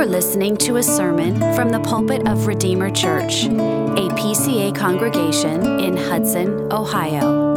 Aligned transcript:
are 0.00 0.06
listening 0.06 0.56
to 0.56 0.76
a 0.76 0.82
sermon 0.82 1.38
from 1.54 1.68
the 1.68 1.80
pulpit 1.80 2.26
of 2.26 2.46
Redeemer 2.46 2.88
Church, 2.88 3.44
a 3.44 4.08
PCA 4.16 4.74
congregation 4.74 5.78
in 5.78 5.94
Hudson, 5.94 6.72
Ohio. 6.72 7.54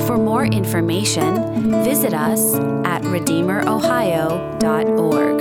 For 0.00 0.18
more 0.18 0.46
information, 0.46 1.84
visit 1.84 2.12
us 2.12 2.56
at 2.84 3.02
redeemerohio.org. 3.02 5.40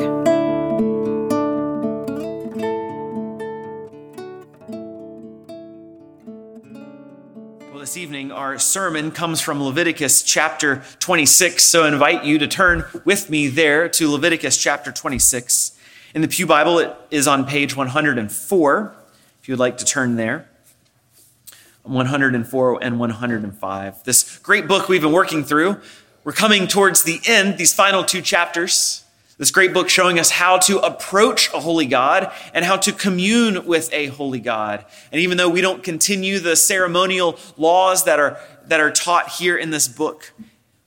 Well, 7.71 7.79
this 7.79 7.97
evening, 7.97 8.31
our 8.31 8.59
sermon 8.59 9.09
comes 9.09 9.41
from 9.41 9.63
Leviticus 9.63 10.21
chapter 10.21 10.83
26. 10.99 11.63
So 11.63 11.85
I 11.85 11.87
invite 11.87 12.23
you 12.23 12.37
to 12.37 12.47
turn 12.47 12.83
with 13.03 13.31
me 13.31 13.47
there 13.47 13.89
to 13.89 14.11
Leviticus 14.11 14.57
chapter 14.57 14.91
26. 14.91 15.74
In 16.15 16.21
the 16.21 16.29
Pew 16.29 16.47
Bible, 16.47 16.79
it 16.79 16.95
is 17.11 17.27
on 17.27 17.45
page 17.45 17.75
104, 17.75 18.95
if 19.41 19.49
you 19.49 19.51
would 19.51 19.59
like 19.59 19.79
to 19.79 19.85
turn 19.85 20.15
there. 20.15 20.47
104 21.83 22.79
and 22.81 22.99
105. 22.99 24.03
This 24.05 24.37
great 24.37 24.65
book 24.65 24.87
we've 24.87 25.01
been 25.01 25.11
working 25.11 25.43
through. 25.43 25.75
We're 26.23 26.31
coming 26.31 26.67
towards 26.67 27.03
the 27.03 27.19
end, 27.27 27.57
these 27.57 27.73
final 27.73 28.05
two 28.05 28.21
chapters. 28.21 29.03
This 29.37 29.51
great 29.51 29.73
book 29.73 29.89
showing 29.89 30.17
us 30.17 30.31
how 30.31 30.57
to 30.59 30.79
approach 30.79 31.53
a 31.53 31.59
holy 31.59 31.85
God 31.85 32.31
and 32.53 32.63
how 32.63 32.77
to 32.77 32.93
commune 32.93 33.65
with 33.65 33.91
a 33.91 34.05
holy 34.05 34.39
God. 34.39 34.85
And 35.11 35.19
even 35.19 35.35
though 35.35 35.49
we 35.49 35.59
don't 35.59 35.83
continue 35.83 36.39
the 36.39 36.55
ceremonial 36.55 37.37
laws 37.57 38.05
that 38.05 38.21
are, 38.21 38.39
that 38.67 38.79
are 38.79 38.89
taught 38.89 39.31
here 39.31 39.57
in 39.57 39.69
this 39.69 39.89
book, 39.89 40.31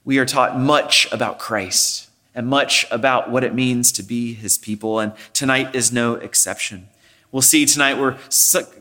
we 0.06 0.18
are 0.18 0.24
taught 0.24 0.58
much 0.58 1.06
about 1.12 1.38
Christ 1.38 2.07
and 2.38 2.46
much 2.46 2.86
about 2.92 3.30
what 3.30 3.42
it 3.42 3.52
means 3.54 3.90
to 3.92 4.02
be 4.02 4.32
his 4.32 4.56
people. 4.56 5.00
And 5.00 5.12
tonight 5.32 5.74
is 5.74 5.92
no 5.92 6.14
exception. 6.14 6.88
We'll 7.32 7.42
see 7.42 7.66
tonight 7.66 7.98
we're 7.98 8.16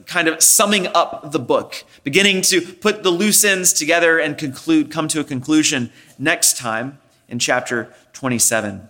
kind 0.05 0.27
of 0.27 0.41
summing 0.41 0.87
up 0.93 1.31
the 1.31 1.39
book, 1.39 1.83
beginning 2.03 2.43
to 2.43 2.61
put 2.61 3.01
the 3.01 3.09
loose 3.09 3.43
ends 3.43 3.73
together 3.73 4.19
and 4.19 4.37
conclude, 4.37 4.91
come 4.91 5.07
to 5.09 5.19
a 5.19 5.23
conclusion 5.23 5.91
next 6.17 6.55
time 6.57 6.99
in 7.27 7.39
chapter 7.39 7.91
27 8.13 8.89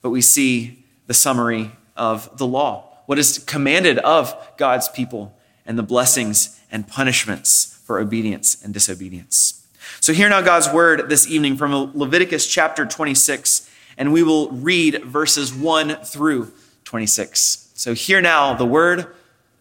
but 0.00 0.10
we 0.10 0.20
see 0.20 0.84
the 1.06 1.14
summary 1.14 1.72
of 1.96 2.36
the 2.38 2.46
law, 2.46 3.02
what 3.06 3.18
is 3.18 3.38
commanded 3.38 3.98
of 3.98 4.34
God's 4.56 4.88
people, 4.88 5.36
and 5.66 5.78
the 5.78 5.82
blessings 5.82 6.60
and 6.70 6.86
punishments 6.86 7.80
for 7.84 7.98
obedience 7.98 8.62
and 8.62 8.72
disobedience. 8.72 9.57
So, 10.00 10.12
hear 10.12 10.28
now 10.28 10.40
God's 10.40 10.72
word 10.72 11.08
this 11.08 11.28
evening 11.28 11.56
from 11.56 11.92
Leviticus 11.98 12.46
chapter 12.46 12.86
26, 12.86 13.68
and 13.96 14.12
we 14.12 14.22
will 14.22 14.50
read 14.50 15.02
verses 15.04 15.52
1 15.52 15.96
through 16.04 16.52
26. 16.84 17.72
So, 17.74 17.94
hear 17.94 18.20
now 18.20 18.54
the 18.54 18.64
word 18.64 19.08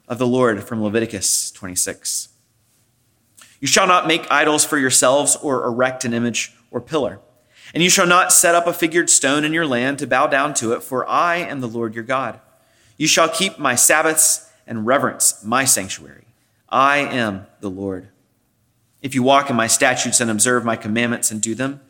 of 0.07 0.19
the 0.19 0.27
Lord 0.27 0.63
from 0.63 0.83
Leviticus 0.83 1.51
26. 1.51 2.29
You 3.59 3.67
shall 3.67 3.87
not 3.87 4.07
make 4.07 4.31
idols 4.31 4.63
for 4.63 4.77
yourselves 4.77 5.35
or 5.37 5.65
erect 5.65 6.05
an 6.05 6.13
image 6.13 6.53
or 6.69 6.81
pillar. 6.81 7.19
And 7.73 7.83
you 7.83 7.89
shall 7.89 8.07
not 8.07 8.31
set 8.31 8.55
up 8.55 8.67
a 8.67 8.73
figured 8.73 9.09
stone 9.09 9.43
in 9.43 9.53
your 9.53 9.65
land 9.65 9.97
to 9.99 10.07
bow 10.07 10.27
down 10.27 10.53
to 10.55 10.73
it, 10.73 10.83
for 10.83 11.07
I 11.09 11.37
am 11.37 11.61
the 11.61 11.67
Lord 11.67 11.95
your 11.95 12.03
God. 12.03 12.39
You 12.95 13.07
shall 13.07 13.27
keep 13.27 13.57
my 13.57 13.73
Sabbaths 13.73 14.49
and 14.67 14.85
reverence 14.85 15.43
my 15.43 15.65
sanctuary. 15.65 16.25
I 16.69 16.99
am 16.99 17.47
the 17.59 17.69
Lord. 17.69 18.09
If 19.01 19.13
you 19.13 19.23
walk 19.23 19.49
in 19.49 19.55
my 19.55 19.67
statutes 19.67 20.19
and 20.19 20.29
observe 20.29 20.65
my 20.65 20.75
commandments 20.75 21.31
and 21.31 21.41
do 21.41 21.55
them, 21.55 21.81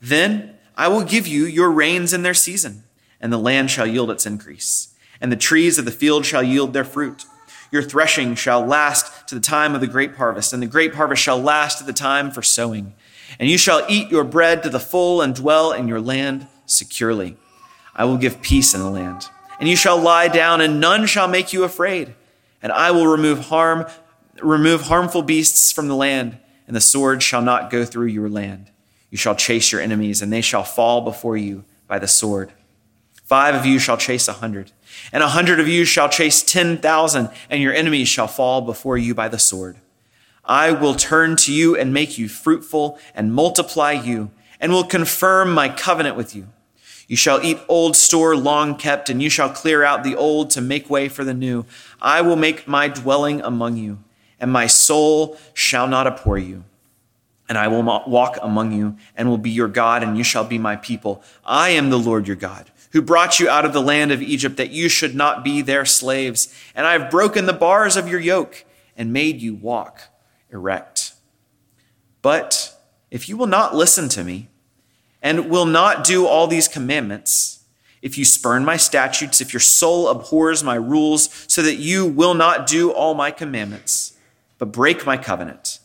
then 0.00 0.54
I 0.76 0.88
will 0.88 1.04
give 1.04 1.26
you 1.26 1.44
your 1.44 1.70
rains 1.70 2.12
in 2.12 2.22
their 2.22 2.34
season, 2.34 2.84
and 3.20 3.32
the 3.32 3.38
land 3.38 3.70
shall 3.70 3.86
yield 3.86 4.10
its 4.10 4.26
increase, 4.26 4.94
and 5.20 5.30
the 5.30 5.36
trees 5.36 5.78
of 5.78 5.84
the 5.84 5.90
field 5.90 6.26
shall 6.26 6.42
yield 6.42 6.72
their 6.72 6.84
fruit. 6.84 7.26
Your 7.70 7.82
threshing 7.82 8.34
shall 8.34 8.64
last 8.64 9.28
to 9.28 9.34
the 9.34 9.40
time 9.40 9.74
of 9.74 9.80
the 9.80 9.86
grape 9.86 10.16
harvest, 10.16 10.52
and 10.52 10.62
the 10.62 10.66
grape 10.66 10.94
harvest 10.94 11.22
shall 11.22 11.38
last 11.38 11.78
to 11.78 11.84
the 11.84 11.92
time 11.92 12.30
for 12.30 12.42
sowing 12.42 12.94
and 13.38 13.48
you 13.48 13.58
shall 13.58 13.84
eat 13.88 14.10
your 14.10 14.24
bread 14.24 14.62
to 14.62 14.70
the 14.70 14.80
full 14.80 15.20
and 15.20 15.34
dwell 15.34 15.72
in 15.72 15.88
your 15.88 16.00
land 16.00 16.46
securely. 16.66 17.36
I 17.94 18.04
will 18.04 18.16
give 18.16 18.42
peace 18.42 18.74
in 18.74 18.80
the 18.80 18.90
land. 18.90 19.28
And 19.60 19.68
you 19.68 19.76
shall 19.76 19.98
lie 19.98 20.28
down, 20.28 20.60
and 20.60 20.80
none 20.80 21.06
shall 21.06 21.28
make 21.28 21.52
you 21.52 21.64
afraid. 21.64 22.14
And 22.62 22.72
I 22.72 22.90
will 22.90 23.06
remove 23.06 23.46
harm, 23.46 23.86
remove 24.40 24.82
harmful 24.82 25.22
beasts 25.22 25.70
from 25.70 25.88
the 25.88 25.94
land, 25.94 26.38
and 26.66 26.74
the 26.74 26.80
sword 26.80 27.22
shall 27.22 27.42
not 27.42 27.70
go 27.70 27.84
through 27.84 28.06
your 28.06 28.28
land. 28.28 28.70
You 29.10 29.18
shall 29.18 29.34
chase 29.34 29.70
your 29.70 29.80
enemies, 29.80 30.22
and 30.22 30.32
they 30.32 30.40
shall 30.40 30.64
fall 30.64 31.00
before 31.00 31.36
you 31.36 31.64
by 31.86 31.98
the 31.98 32.08
sword. 32.08 32.52
Five 33.24 33.54
of 33.54 33.64
you 33.64 33.78
shall 33.78 33.96
chase 33.96 34.28
a 34.28 34.34
hundred, 34.34 34.72
and 35.12 35.22
a 35.22 35.28
hundred 35.28 35.60
of 35.60 35.68
you 35.68 35.84
shall 35.84 36.08
chase 36.08 36.42
ten 36.42 36.76
thousand, 36.76 37.30
and 37.48 37.62
your 37.62 37.72
enemies 37.72 38.08
shall 38.08 38.26
fall 38.26 38.60
before 38.60 38.98
you 38.98 39.14
by 39.14 39.28
the 39.28 39.38
sword. 39.38 39.76
I 40.44 40.72
will 40.72 40.94
turn 40.94 41.36
to 41.36 41.52
you 41.52 41.74
and 41.74 41.94
make 41.94 42.18
you 42.18 42.28
fruitful 42.28 42.98
and 43.14 43.32
multiply 43.32 43.92
you, 43.92 44.30
and 44.60 44.72
will 44.72 44.84
confirm 44.84 45.54
my 45.54 45.68
covenant 45.68 46.16
with 46.16 46.34
you. 46.36 46.48
You 47.08 47.16
shall 47.16 47.42
eat 47.42 47.58
old 47.68 47.96
store 47.96 48.36
long 48.36 48.76
kept, 48.76 49.08
and 49.08 49.22
you 49.22 49.30
shall 49.30 49.50
clear 49.50 49.84
out 49.84 50.04
the 50.04 50.16
old 50.16 50.50
to 50.50 50.60
make 50.60 50.90
way 50.90 51.08
for 51.08 51.24
the 51.24 51.34
new. 51.34 51.64
I 52.00 52.20
will 52.20 52.36
make 52.36 52.68
my 52.68 52.88
dwelling 52.88 53.40
among 53.40 53.76
you, 53.76 54.00
and 54.40 54.50
my 54.50 54.66
soul 54.66 55.38
shall 55.52 55.86
not 55.86 56.06
abhor 56.06 56.38
you. 56.38 56.64
And 57.48 57.58
I 57.58 57.68
will 57.68 57.82
walk 57.82 58.38
among 58.40 58.72
you, 58.72 58.96
and 59.14 59.28
will 59.28 59.38
be 59.38 59.50
your 59.50 59.68
God, 59.68 60.02
and 60.02 60.16
you 60.16 60.24
shall 60.24 60.44
be 60.44 60.58
my 60.58 60.76
people. 60.76 61.22
I 61.44 61.70
am 61.70 61.90
the 61.90 61.98
Lord 61.98 62.26
your 62.26 62.36
God, 62.36 62.70
who 62.92 63.02
brought 63.02 63.38
you 63.38 63.48
out 63.48 63.66
of 63.66 63.72
the 63.74 63.82
land 63.82 64.12
of 64.12 64.22
Egypt, 64.22 64.56
that 64.56 64.70
you 64.70 64.88
should 64.88 65.14
not 65.14 65.44
be 65.44 65.60
their 65.60 65.84
slaves. 65.84 66.54
And 66.74 66.86
I 66.86 66.92
have 66.92 67.10
broken 67.10 67.44
the 67.44 67.52
bars 67.52 67.96
of 67.96 68.08
your 68.08 68.20
yoke, 68.20 68.64
and 68.96 69.12
made 69.12 69.42
you 69.42 69.54
walk 69.54 70.04
erect. 70.50 71.12
But 72.22 72.74
if 73.10 73.28
you 73.28 73.36
will 73.36 73.46
not 73.46 73.74
listen 73.74 74.08
to 74.10 74.24
me 74.24 74.48
and 75.20 75.50
will 75.50 75.66
not 75.66 76.02
do 76.04 76.26
all 76.26 76.46
these 76.46 76.68
commandments, 76.68 77.64
if 78.00 78.16
you 78.16 78.24
spurn 78.24 78.64
my 78.64 78.76
statutes, 78.76 79.40
if 79.40 79.52
your 79.52 79.60
soul 79.60 80.08
abhors 80.08 80.64
my 80.64 80.76
rules, 80.76 81.44
so 81.46 81.60
that 81.60 81.76
you 81.76 82.06
will 82.06 82.34
not 82.34 82.66
do 82.66 82.90
all 82.90 83.14
my 83.14 83.30
commandments, 83.30 84.13
but 84.58 84.72
break 84.72 85.04
my 85.06 85.16
covenant, 85.16 85.78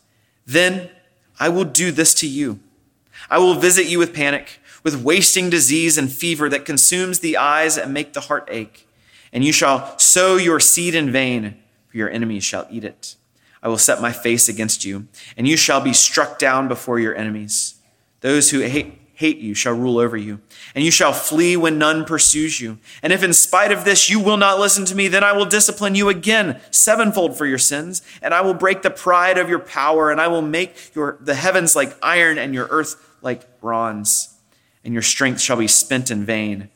then 0.46 0.90
I 1.40 1.50
will 1.50 1.66
do 1.66 1.92
this 1.92 2.14
to 2.16 2.28
you. 2.28 2.60
I 3.30 3.38
will 3.38 3.56
visit 3.56 3.88
you 3.88 4.00
with 4.00 4.14
panic, 4.14 4.60
with 4.84 5.04
wasting 5.04 5.50
disease 5.50 5.98
and 5.98 6.12
fever 6.12 6.50
that 6.50 6.66
consumes 6.66 7.20
the 7.20 7.38
eyes 7.38 7.78
and 7.78 7.94
make 7.94 8.14
the 8.14 8.22
heart 8.22 8.48
ache. 8.52 8.88
And 9.32 9.44
you 9.44 9.52
shall 9.52 9.98
sow 10.00 10.38
your 10.38 10.60
seed 10.60 10.96
in 10.96 11.12
vain, 11.12 11.58
for 11.88 11.98
your 11.98 12.10
enemies 12.10 12.44
shall 12.44 12.68
eat 12.70 12.84
it. 12.84 13.16
I 13.62 13.68
will 13.68 13.78
set 13.78 14.02
my 14.02 14.12
face 14.12 14.48
against 14.48 14.86
you, 14.86 15.08
and 15.36 15.48
you 15.48 15.58
shall 15.58 15.82
be 15.82 15.94
struck 15.94 16.40
down 16.40 16.68
before 16.68 17.00
your 17.00 17.16
enemies. 17.16 17.76
Those 18.22 18.52
who 18.52 18.62
hate, 18.62 18.99
hate 19.20 19.40
you 19.40 19.54
shall 19.54 19.74
rule 19.74 19.98
over 19.98 20.16
you, 20.16 20.40
and 20.74 20.86
you 20.86 20.90
shall 20.90 21.12
flee 21.12 21.58
when 21.58 21.78
none 21.78 22.06
pursues 22.06 22.62
you. 22.62 22.78
And 23.04 23.12
if 23.12 23.22
in 23.22 23.34
spite 23.34 23.70
of 23.70 23.84
this 23.84 24.10
you 24.10 24.18
will 24.18 24.38
not 24.38 24.62
listen 24.62 24.86
to 24.86 24.96
me, 24.96 25.10
then 25.10 25.26
I 25.26 25.34
will 25.34 25.46
discipline 25.46 25.94
you 25.94 26.08
again 26.08 26.62
sevenfold 26.72 27.38
for 27.38 27.46
your 27.46 27.58
sins, 27.58 28.02
and 28.22 28.34
I 28.34 28.40
will 28.40 28.54
break 28.54 28.82
the 28.82 28.90
pride 28.90 29.38
of 29.38 29.50
your 29.50 29.60
power, 29.60 30.10
and 30.10 30.22
I 30.22 30.30
will 30.30 30.42
make 30.42 30.96
your, 30.96 31.18
the 31.20 31.36
heavens 31.36 31.76
like 31.76 31.98
iron 32.02 32.38
and 32.38 32.54
your 32.54 32.68
earth 32.68 32.96
like 33.22 33.60
bronze, 33.60 34.38
and 34.86 34.94
your 34.94 35.04
strength 35.04 35.42
shall 35.42 35.58
be 35.58 35.68
spent 35.68 36.10
in 36.10 36.24
vain. 36.24 36.70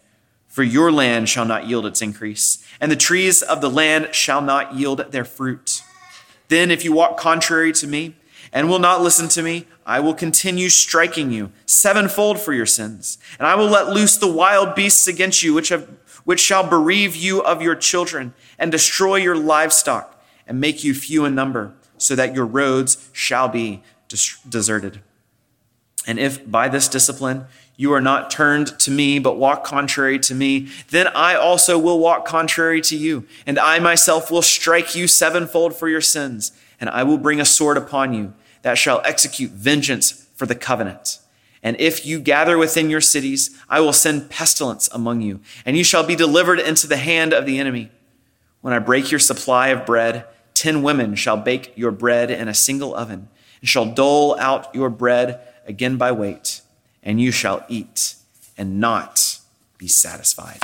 For 0.50 0.64
your 0.64 0.92
land 0.92 1.30
shall 1.30 1.46
not 1.46 1.68
yield 1.68 1.86
its 1.86 2.02
increase, 2.02 2.62
and 2.82 2.92
the 2.92 2.98
trees 2.98 3.42
of 3.42 3.62
the 3.62 3.70
land 3.70 4.14
shall 4.14 4.42
not 4.42 4.76
yield 4.76 5.14
their 5.14 5.24
fruit. 5.24 5.82
Then, 6.50 6.72
if 6.72 6.84
you 6.84 6.92
walk 6.92 7.18
contrary 7.18 7.72
to 7.72 7.88
me 7.88 8.16
and 8.54 8.70
will 8.70 8.80
not 8.80 9.02
listen 9.02 9.28
to 9.30 9.42
me, 9.42 9.66
I 9.86 10.00
will 10.00 10.14
continue 10.14 10.70
striking 10.70 11.32
you 11.32 11.52
sevenfold 11.66 12.40
for 12.40 12.54
your 12.54 12.68
sins. 12.68 13.18
And 13.40 13.48
I 13.48 13.56
will 13.56 13.68
let 13.68 13.90
loose 13.90 14.16
the 14.16 14.32
wild 14.32 14.76
beasts 14.76 15.08
against 15.08 15.42
you, 15.42 15.54
which, 15.54 15.70
have, 15.70 15.90
which 16.24 16.40
shall 16.40 16.66
bereave 16.66 17.16
you 17.16 17.44
of 17.44 17.62
your 17.62 17.76
children 17.76 18.34
and 18.60 18.72
destroy 18.72 19.16
your 19.16 19.36
livestock 19.36 20.24
and 20.48 20.62
make 20.62 20.84
you 20.84 20.94
few 20.94 21.26
in 21.26 21.34
number, 21.34 21.74
so 21.98 22.16
that 22.16 22.36
your 22.36 22.46
roads 22.46 23.10
shall 23.12 23.48
be 23.48 23.82
deserted. 24.08 25.02
And 26.06 26.20
if 26.20 26.50
by 26.50 26.68
this 26.68 26.88
discipline 26.88 27.46
you 27.76 27.92
are 27.94 28.02
not 28.02 28.30
turned 28.30 28.78
to 28.80 28.92
me, 28.92 29.18
but 29.18 29.38
walk 29.38 29.64
contrary 29.64 30.20
to 30.20 30.36
me, 30.36 30.68
then 30.90 31.08
I 31.08 31.34
also 31.34 31.80
will 31.80 31.98
walk 31.98 32.26
contrary 32.26 32.82
to 32.82 32.96
you, 32.96 33.26
and 33.48 33.58
I 33.58 33.80
myself 33.80 34.30
will 34.30 34.42
strike 34.44 34.96
you 34.96 35.08
sevenfold 35.08 35.76
for 35.76 35.90
your 35.90 36.02
sins, 36.02 36.52
and 36.80 36.90
I 36.90 37.04
will 37.04 37.18
bring 37.18 37.40
a 37.40 37.46
sword 37.46 37.78
upon 37.78 38.14
you 38.14 38.34
that 38.64 38.78
shall 38.78 39.02
execute 39.06 39.52
vengeance 39.52 40.28
for 40.36 40.46
the 40.46 40.56
covenant. 40.56 41.20
And 41.62 41.80
if 41.80 42.06
you 42.06 42.20
gather 42.20 42.58
within 42.58 42.90
your 42.90 43.00
cities, 43.00 43.58
I 43.70 43.80
will 43.80 43.94
send 43.94 44.30
pestilence 44.30 44.90
among 44.92 45.22
you, 45.22 45.40
and 45.66 45.78
you 45.78 45.84
shall 45.84 46.06
be 46.06 46.16
delivered 46.16 46.60
into 46.60 46.88
the 46.88 46.98
hand 46.98 47.32
of 47.32 47.46
the 47.46 47.60
enemy. 47.60 47.90
When 48.60 48.74
I 48.74 48.80
break 48.80 49.12
your 49.12 49.20
supply 49.20 49.68
of 49.70 49.86
bread, 49.86 50.26
ten 50.54 50.84
women 50.84 51.16
shall 51.16 51.38
bake 51.38 51.72
your 51.78 51.92
bread 51.92 52.32
in 52.32 52.48
a 52.48 52.54
single 52.54 52.96
oven, 52.96 53.30
and 53.62 53.70
shall 53.70 53.86
dole 53.86 54.38
out 54.40 54.74
your 54.76 54.90
bread 54.90 55.40
again 55.66 55.98
by 55.98 56.12
weight 56.12 56.62
and 57.04 57.20
you 57.20 57.32
shall 57.32 57.66
eat 57.68 58.16
and 58.58 58.80
not 58.80 59.40
be 59.78 59.88
satisfied. 59.88 60.62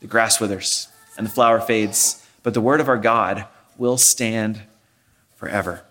The 0.00 0.06
grass 0.06 0.40
withers 0.40 0.88
and 1.16 1.26
the 1.26 1.30
flower 1.30 1.60
fades, 1.60 2.24
but 2.42 2.54
the 2.54 2.60
word 2.60 2.80
of 2.80 2.88
our 2.88 2.98
God 2.98 3.46
will 3.76 3.98
stand 3.98 4.62
forever. 5.36 5.84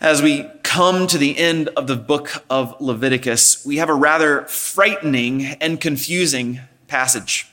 As 0.00 0.22
we 0.22 0.48
come 0.62 1.08
to 1.08 1.18
the 1.18 1.36
end 1.36 1.70
of 1.70 1.88
the 1.88 1.96
book 1.96 2.44
of 2.48 2.80
Leviticus, 2.80 3.66
we 3.66 3.78
have 3.78 3.88
a 3.88 3.94
rather 3.94 4.42
frightening 4.44 5.44
and 5.60 5.80
confusing 5.80 6.60
passage. 6.86 7.48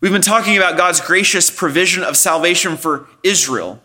We've 0.00 0.10
been 0.10 0.22
talking 0.22 0.56
about 0.56 0.76
God's 0.76 1.00
gracious 1.00 1.52
provision 1.52 2.02
of 2.02 2.16
salvation 2.16 2.76
for 2.76 3.06
Israel. 3.22 3.80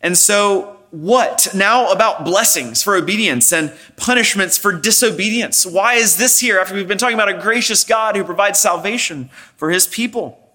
And 0.00 0.16
so 0.16 0.78
what 0.92 1.48
now 1.52 1.90
about 1.90 2.24
blessings 2.24 2.80
for 2.80 2.94
obedience 2.94 3.52
and 3.52 3.72
punishments 3.96 4.56
for 4.56 4.70
disobedience? 4.72 5.66
Why 5.66 5.94
is 5.94 6.18
this 6.18 6.38
here 6.38 6.60
after 6.60 6.76
we've 6.76 6.86
been 6.86 6.96
talking 6.96 7.16
about 7.16 7.28
a 7.28 7.38
gracious 7.38 7.82
God 7.82 8.14
who 8.14 8.22
provides 8.22 8.60
salvation 8.60 9.30
for 9.56 9.70
his 9.70 9.88
people? 9.88 10.45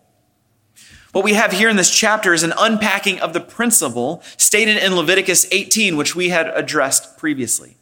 What 1.12 1.26
we 1.26 1.34
have 1.34 1.52
here 1.52 1.70
in 1.70 1.76
this 1.76 1.94
chapter 1.94 2.34
is 2.34 2.44
an 2.44 2.54
unpacking 2.58 3.20
of 3.20 3.34
the 3.34 3.42
principle 3.42 4.22
stated 4.38 4.78
in 4.78 4.96
Leviticus 4.96 5.46
18, 5.52 5.98
which 5.98 6.16
we 6.16 6.30
had 6.30 6.48
addressed 6.48 7.18
previously. 7.18 7.76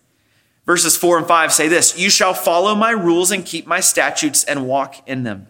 Verses 0.65 0.97
4 0.97 1.19
and 1.19 1.27
5 1.27 1.53
say 1.53 1.67
this 1.67 1.97
You 1.97 2.09
shall 2.09 2.33
follow 2.33 2.73
my 2.73 2.91
rules 2.91 3.31
and 3.31 3.45
keep 3.45 3.67
my 3.67 3.79
statutes 3.79 4.43
and 4.43 4.67
walk 4.67 5.07
in 5.07 5.23
them. 5.23 5.47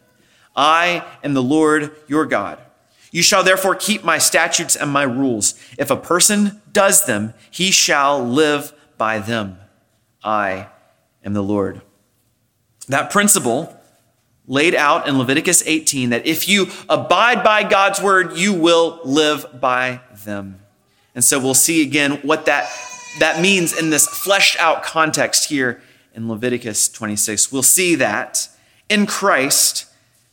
I 0.55 1.05
am 1.23 1.33
the 1.33 1.43
Lord 1.43 1.95
your 2.07 2.25
God. 2.25 2.59
You 3.11 3.23
shall 3.23 3.43
therefore 3.43 3.75
keep 3.75 4.03
my 4.03 4.17
statutes 4.17 4.75
and 4.75 4.91
my 4.91 5.03
rules. 5.03 5.55
If 5.77 5.89
a 5.89 5.95
person 5.95 6.61
does 6.71 7.05
them, 7.05 7.33
he 7.49 7.71
shall 7.71 8.23
live 8.23 8.73
by 8.97 9.19
them. 9.19 9.57
I 10.23 10.67
am 11.23 11.33
the 11.33 11.41
Lord. 11.41 11.81
That 12.87 13.09
principle 13.09 13.78
laid 14.49 14.75
out 14.75 15.07
in 15.07 15.17
Leviticus 15.17 15.63
18 15.65 16.09
that 16.09 16.25
if 16.25 16.49
you 16.49 16.67
abide 16.89 17.43
by 17.43 17.63
God's 17.63 18.01
word, 18.01 18.35
you 18.35 18.53
will 18.53 18.99
live 19.05 19.45
by 19.61 20.01
them. 20.25 20.59
And 21.15 21.23
so 21.23 21.39
we'll 21.39 21.53
see 21.53 21.83
again 21.83 22.13
what 22.23 22.47
that, 22.47 22.69
that 23.19 23.39
means 23.41 23.77
in 23.77 23.91
this 23.91 24.07
fleshed 24.07 24.59
out 24.59 24.83
context 24.83 25.49
here 25.49 25.81
in 26.13 26.27
Leviticus 26.27 26.89
26. 26.89 27.51
We'll 27.51 27.63
see 27.63 27.95
that 27.95 28.49
in 28.89 29.05
Christ, 29.05 29.85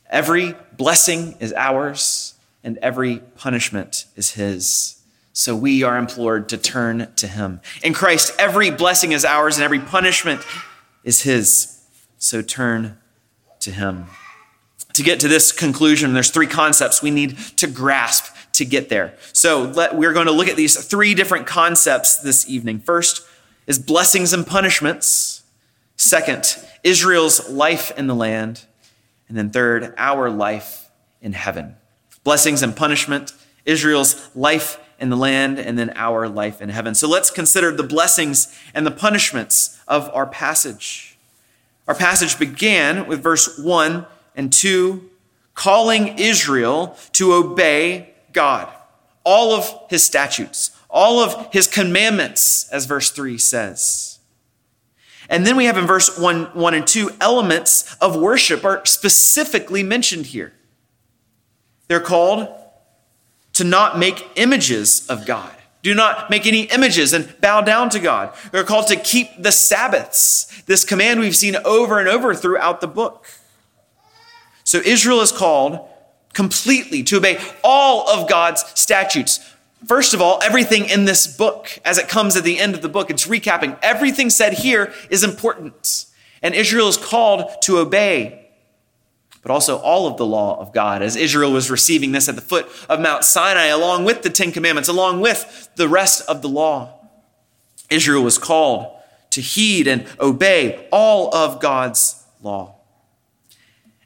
every 0.09 0.55
blessing 0.75 1.35
is 1.39 1.53
ours 1.53 2.33
and 2.63 2.77
every 2.79 3.19
punishment 3.37 4.05
is 4.15 4.31
his. 4.31 4.99
So 5.31 5.55
we 5.55 5.83
are 5.83 5.95
implored 5.95 6.49
to 6.49 6.57
turn 6.57 7.13
to 7.17 7.27
him. 7.27 7.61
In 7.83 7.93
Christ, 7.93 8.33
every 8.39 8.71
blessing 8.71 9.11
is 9.11 9.23
ours 9.23 9.57
and 9.57 9.63
every 9.63 9.79
punishment 9.79 10.41
is 11.03 11.21
his. 11.21 11.83
So 12.17 12.41
turn 12.41 12.97
to 13.61 13.71
him. 13.71 14.05
To 14.93 15.03
get 15.03 15.19
to 15.19 15.27
this 15.27 15.51
conclusion, 15.51 16.13
there's 16.13 16.31
three 16.31 16.47
concepts 16.47 17.01
we 17.01 17.11
need 17.11 17.37
to 17.57 17.67
grasp 17.67 18.33
to 18.53 18.65
get 18.65 18.89
there. 18.89 19.13
So 19.33 19.63
let, 19.63 19.95
we're 19.95 20.13
going 20.13 20.25
to 20.25 20.31
look 20.31 20.47
at 20.47 20.55
these 20.55 20.83
three 20.83 21.13
different 21.13 21.45
concepts 21.45 22.17
this 22.17 22.49
evening. 22.49 22.79
First 22.79 23.21
is 23.67 23.77
blessings 23.77 24.33
and 24.33 24.45
punishments. 24.45 25.43
Second, 25.95 26.57
Israel's 26.83 27.49
life 27.49 27.91
in 27.97 28.07
the 28.07 28.15
land. 28.15 28.65
And 29.27 29.37
then 29.37 29.49
third, 29.49 29.93
our 29.97 30.29
life 30.29 30.89
in 31.21 31.33
heaven 31.33 31.75
blessings 32.27 32.61
and 32.61 32.75
punishment, 32.75 33.31
Israel's 33.63 34.35
life 34.35 34.77
in 34.99 35.09
the 35.09 35.15
land, 35.15 35.59
and 35.59 35.79
then 35.79 35.93
our 35.95 36.27
life 36.27 36.61
in 36.61 36.67
heaven. 36.67 36.93
So 36.93 37.07
let's 37.07 37.29
consider 37.29 37.71
the 37.71 37.83
blessings 37.83 38.53
and 38.73 38.85
the 38.85 38.91
punishments 38.91 39.79
of 39.87 40.09
our 40.13 40.27
passage. 40.27 41.16
Our 41.87 41.95
passage 41.95 42.37
began 42.37 43.07
with 43.07 43.23
verse 43.23 43.57
1 43.57 44.05
and 44.35 44.51
2, 44.51 45.09
calling 45.53 46.19
Israel 46.19 46.97
to 47.13 47.33
obey 47.33 48.13
God, 48.33 48.71
all 49.23 49.53
of 49.53 49.71
his 49.89 50.03
statutes, 50.03 50.71
all 50.89 51.19
of 51.19 51.51
his 51.53 51.67
commandments, 51.67 52.69
as 52.69 52.85
verse 52.85 53.09
3 53.11 53.37
says. 53.37 54.19
And 55.29 55.45
then 55.45 55.57
we 55.57 55.65
have 55.65 55.77
in 55.77 55.87
verse 55.87 56.17
1, 56.17 56.45
1 56.53 56.73
and 56.73 56.87
2, 56.87 57.11
elements 57.19 57.95
of 57.99 58.15
worship 58.15 58.63
are 58.63 58.85
specifically 58.85 59.83
mentioned 59.83 60.27
here. 60.27 60.53
They're 61.87 61.99
called 61.99 62.47
to 63.53 63.63
not 63.63 63.97
make 63.97 64.27
images 64.35 65.07
of 65.07 65.25
God. 65.25 65.56
Do 65.87 65.95
not 65.95 66.29
make 66.29 66.45
any 66.45 66.63
images 66.63 67.13
and 67.13 67.33
bow 67.39 67.61
down 67.61 67.89
to 67.91 67.99
God. 67.99 68.33
They're 68.51 68.65
called 68.65 68.87
to 68.87 68.97
keep 68.97 69.41
the 69.41 69.53
Sabbaths. 69.53 70.63
This 70.63 70.83
command 70.83 71.21
we've 71.21 71.33
seen 71.33 71.55
over 71.63 71.97
and 71.97 72.09
over 72.09 72.35
throughout 72.35 72.81
the 72.81 72.89
book. 72.89 73.25
So 74.65 74.79
Israel 74.79 75.21
is 75.21 75.31
called 75.31 75.79
completely 76.33 77.03
to 77.03 77.15
obey 77.15 77.39
all 77.63 78.09
of 78.09 78.27
God's 78.27 78.65
statutes. 78.77 79.39
First 79.85 80.13
of 80.13 80.21
all, 80.21 80.41
everything 80.43 80.89
in 80.89 81.05
this 81.05 81.25
book, 81.25 81.79
as 81.85 81.97
it 81.97 82.09
comes 82.09 82.35
at 82.35 82.43
the 82.43 82.59
end 82.59 82.75
of 82.75 82.81
the 82.81 82.89
book, 82.89 83.09
it's 83.09 83.25
recapping. 83.25 83.79
Everything 83.81 84.29
said 84.29 84.55
here 84.55 84.91
is 85.09 85.23
important. 85.23 86.05
And 86.41 86.53
Israel 86.53 86.89
is 86.89 86.97
called 86.97 87.49
to 87.61 87.77
obey 87.77 88.46
but 89.47 89.53
also 89.53 89.77
all 89.77 90.07
of 90.07 90.17
the 90.17 90.25
law 90.25 90.59
of 90.59 90.73
God, 90.73 91.01
as 91.01 91.15
Israel 91.15 91.53
was 91.53 91.71
receiving 91.71 92.11
this 92.11 92.27
at 92.27 92.35
the 92.35 92.41
foot 92.41 92.67
of 92.89 92.99
Mount 92.99 93.23
Sinai, 93.23 93.67
along 93.67 94.03
with 94.03 94.21
the 94.21 94.29
Ten 94.29 94.51
Commandments, 94.51 94.89
along 94.89 95.21
with 95.21 95.69
the 95.77 95.87
rest 95.87 96.27
of 96.27 96.41
the 96.41 96.49
law. 96.49 96.99
Israel 97.89 98.23
was 98.23 98.37
called 98.37 98.93
to 99.29 99.39
heed 99.39 99.87
and 99.87 100.05
obey 100.19 100.85
all 100.91 101.33
of 101.33 101.61
God's 101.61 102.25
law. 102.43 102.75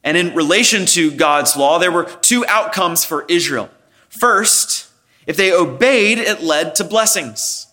And 0.04 0.16
in 0.16 0.36
relation 0.36 0.86
to 0.86 1.10
God's 1.10 1.58
law, 1.58 1.80
there 1.80 1.92
were 1.92 2.04
two 2.04 2.46
outcomes 2.46 3.04
for 3.04 3.26
Israel. 3.28 3.72
First, 4.10 4.92
if 5.26 5.38
they 5.38 5.52
obeyed, 5.52 6.20
it 6.20 6.44
led 6.44 6.76
to 6.76 6.84
blessings. 6.84 7.66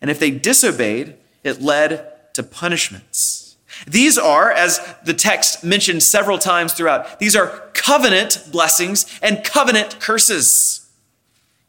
And 0.00 0.08
if 0.08 0.20
they 0.20 0.30
disobeyed, 0.30 1.16
it 1.42 1.60
led 1.60 2.32
to 2.34 2.44
punishments. 2.44 3.47
These 3.86 4.18
are, 4.18 4.50
as 4.50 4.80
the 5.04 5.14
text 5.14 5.64
mentioned 5.64 6.02
several 6.02 6.38
times 6.38 6.72
throughout, 6.72 7.18
these 7.18 7.36
are 7.36 7.70
covenant 7.74 8.44
blessings 8.50 9.06
and 9.22 9.44
covenant 9.44 10.00
curses. 10.00 10.88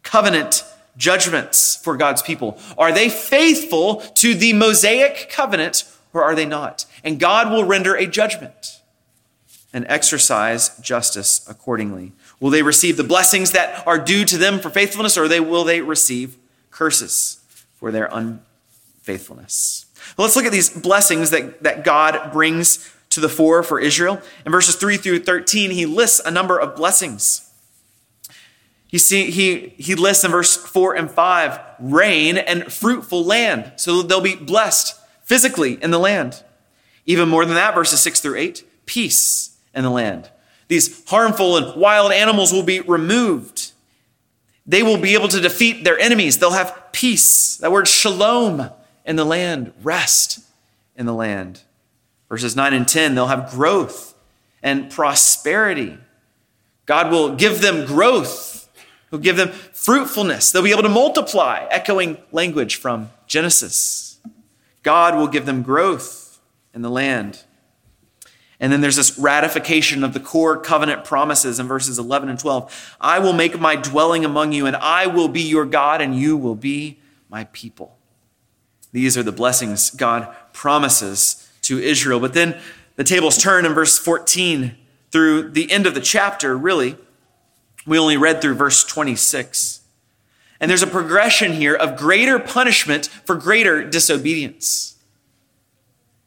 Covenant 0.03 0.63
judgments 0.97 1.77
for 1.77 1.95
God's 1.97 2.21
people. 2.21 2.59
Are 2.77 2.91
they 2.91 3.09
faithful 3.09 3.97
to 4.15 4.33
the 4.33 4.53
Mosaic 4.53 5.29
covenant 5.29 5.85
or 6.13 6.23
are 6.23 6.35
they 6.35 6.45
not? 6.45 6.85
And 7.03 7.19
God 7.19 7.51
will 7.51 7.63
render 7.63 7.95
a 7.95 8.05
judgment 8.05 8.81
and 9.71 9.85
exercise 9.87 10.77
justice 10.79 11.45
accordingly. 11.47 12.11
Will 12.39 12.49
they 12.49 12.63
receive 12.63 12.97
the 12.97 13.03
blessings 13.03 13.51
that 13.51 13.85
are 13.87 13.99
due 13.99 14.25
to 14.25 14.37
them 14.37 14.59
for 14.59 14.69
faithfulness 14.69 15.17
or 15.17 15.27
will 15.41 15.63
they 15.63 15.81
receive 15.81 16.37
curses 16.71 17.39
for 17.75 17.91
their 17.91 18.09
unfaithfulness? 18.11 19.85
Let's 20.17 20.35
look 20.35 20.45
at 20.45 20.51
these 20.51 20.69
blessings 20.69 21.29
that, 21.29 21.63
that 21.63 21.83
God 21.83 22.31
brings 22.31 22.93
to 23.11 23.19
the 23.19 23.29
fore 23.29 23.63
for 23.63 23.79
Israel. 23.79 24.21
In 24.45 24.51
verses 24.51 24.75
3 24.75 24.97
through 24.97 25.19
13, 25.19 25.71
he 25.71 25.85
lists 25.85 26.21
a 26.23 26.31
number 26.31 26.59
of 26.59 26.75
blessings. 26.75 27.49
He, 28.87 28.97
see, 28.97 29.29
he, 29.29 29.73
he 29.77 29.95
lists 29.95 30.23
in 30.23 30.31
verse 30.31 30.55
4 30.57 30.95
and 30.95 31.11
5 31.11 31.59
rain 31.79 32.37
and 32.37 32.71
fruitful 32.71 33.23
land. 33.23 33.73
So 33.75 34.01
they'll 34.01 34.19
be 34.19 34.35
blessed 34.35 34.99
physically 35.23 35.81
in 35.81 35.91
the 35.91 35.99
land. 35.99 36.43
Even 37.05 37.29
more 37.29 37.45
than 37.45 37.55
that, 37.55 37.75
verses 37.75 38.01
6 38.01 38.19
through 38.19 38.37
8 38.37 38.65
peace 38.85 39.55
in 39.75 39.83
the 39.83 39.89
land. 39.91 40.31
These 40.67 41.07
harmful 41.07 41.57
and 41.57 41.79
wild 41.79 42.11
animals 42.11 42.51
will 42.51 42.63
be 42.63 42.79
removed. 42.79 43.71
They 44.65 44.81
will 44.81 44.97
be 44.97 45.13
able 45.13 45.27
to 45.29 45.39
defeat 45.39 45.83
their 45.83 45.99
enemies. 45.99 46.39
They'll 46.39 46.51
have 46.51 46.91
peace. 46.91 47.57
That 47.57 47.71
word 47.71 47.87
shalom 47.87 48.71
in 49.09 49.15
the 49.15 49.25
land, 49.25 49.73
rest 49.81 50.39
in 50.95 51.07
the 51.07 51.13
land. 51.13 51.63
Verses 52.29 52.55
9 52.55 52.75
and 52.75 52.87
10, 52.87 53.15
they'll 53.15 53.25
have 53.25 53.49
growth 53.49 54.13
and 54.61 54.91
prosperity. 54.91 55.97
God 56.85 57.11
will 57.11 57.35
give 57.35 57.59
them 57.59 57.87
growth, 57.87 58.69
He'll 59.09 59.19
give 59.19 59.37
them 59.37 59.49
fruitfulness. 59.49 60.51
They'll 60.51 60.61
be 60.61 60.69
able 60.69 60.83
to 60.83 60.89
multiply, 60.89 61.65
echoing 61.71 62.19
language 62.31 62.75
from 62.75 63.09
Genesis. 63.25 64.19
God 64.83 65.15
will 65.15 65.27
give 65.27 65.47
them 65.47 65.63
growth 65.63 66.39
in 66.75 66.83
the 66.83 66.91
land. 66.91 67.43
And 68.59 68.71
then 68.71 68.81
there's 68.81 68.97
this 68.97 69.17
ratification 69.17 70.03
of 70.03 70.13
the 70.13 70.19
core 70.19 70.55
covenant 70.57 71.03
promises 71.03 71.59
in 71.59 71.67
verses 71.67 71.97
11 71.97 72.29
and 72.29 72.37
12. 72.37 72.95
I 73.01 73.17
will 73.17 73.33
make 73.33 73.59
my 73.59 73.75
dwelling 73.75 74.23
among 74.23 74.51
you, 74.51 74.67
and 74.67 74.75
I 74.75 75.07
will 75.07 75.29
be 75.29 75.41
your 75.41 75.65
God, 75.65 75.99
and 75.99 76.13
you 76.13 76.37
will 76.37 76.53
be 76.53 76.99
my 77.27 77.45
people. 77.45 77.98
These 78.91 79.17
are 79.17 79.23
the 79.23 79.31
blessings 79.31 79.91
God 79.91 80.33
promises 80.53 81.49
to 81.63 81.79
Israel. 81.79 82.19
But 82.19 82.33
then 82.33 82.59
the 82.95 83.03
tables 83.03 83.37
turn 83.37 83.65
in 83.65 83.73
verse 83.73 83.97
14 83.97 84.75
through 85.11 85.49
the 85.51 85.71
end 85.71 85.85
of 85.85 85.93
the 85.93 86.01
chapter, 86.01 86.57
really. 86.57 86.97
We 87.85 87.97
only 87.97 88.17
read 88.17 88.41
through 88.41 88.55
verse 88.55 88.83
26. 88.83 89.81
And 90.59 90.69
there's 90.69 90.83
a 90.83 90.87
progression 90.87 91.53
here 91.53 91.75
of 91.75 91.97
greater 91.97 92.39
punishment 92.39 93.07
for 93.07 93.35
greater 93.35 93.83
disobedience. 93.87 94.97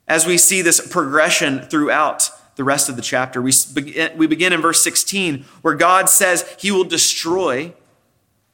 As 0.08 0.26
we 0.26 0.38
see 0.38 0.62
this 0.62 0.86
progression 0.86 1.60
throughout 1.60 2.30
the 2.56 2.64
rest 2.64 2.88
of 2.88 2.96
the 2.96 3.02
chapter. 3.02 3.40
We 3.40 3.52
begin, 3.72 3.94
eh, 3.96 4.14
we 4.16 4.26
begin 4.26 4.52
in 4.52 4.60
verse 4.60 4.82
16, 4.82 5.44
where 5.62 5.74
God 5.74 6.08
says 6.08 6.44
he 6.58 6.70
will 6.70 6.84
destroy 6.84 7.72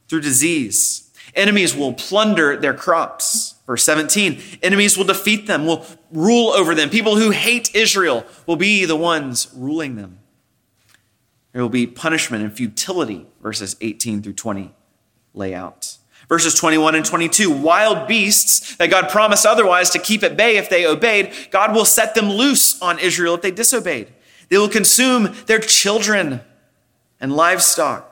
through 0.07 0.21
disease. 0.21 1.09
Enemies 1.35 1.75
will 1.75 1.93
plunder 1.93 2.57
their 2.57 2.73
crops. 2.73 3.48
Verse 3.69 3.83
17, 3.83 4.41
enemies 4.63 4.97
will 4.97 5.05
defeat 5.05 5.45
them, 5.45 5.67
will 5.67 5.85
rule 6.11 6.49
over 6.49 6.73
them. 6.73 6.89
People 6.89 7.17
who 7.17 7.29
hate 7.29 7.75
Israel 7.75 8.25
will 8.47 8.55
be 8.55 8.83
the 8.83 8.95
ones 8.95 9.47
ruling 9.55 9.95
them. 9.95 10.17
There 11.51 11.61
will 11.61 11.69
be 11.69 11.85
punishment 11.85 12.43
and 12.43 12.51
futility, 12.51 13.27
verses 13.43 13.75
18 13.79 14.23
through 14.23 14.33
20 14.33 14.73
lay 15.35 15.53
out. 15.53 15.99
Verses 16.27 16.55
21 16.55 16.95
and 16.95 17.05
22, 17.05 17.51
wild 17.51 18.07
beasts 18.07 18.75
that 18.77 18.89
God 18.89 19.07
promised 19.07 19.45
otherwise 19.45 19.91
to 19.91 19.99
keep 19.99 20.23
at 20.23 20.35
bay 20.35 20.57
if 20.57 20.67
they 20.67 20.87
obeyed, 20.87 21.31
God 21.51 21.75
will 21.75 21.85
set 21.85 22.15
them 22.15 22.27
loose 22.27 22.81
on 22.81 22.97
Israel 22.97 23.35
if 23.35 23.43
they 23.43 23.51
disobeyed. 23.51 24.11
They 24.49 24.57
will 24.57 24.67
consume 24.67 25.35
their 25.45 25.59
children 25.59 26.41
and 27.19 27.35
livestock. 27.35 28.08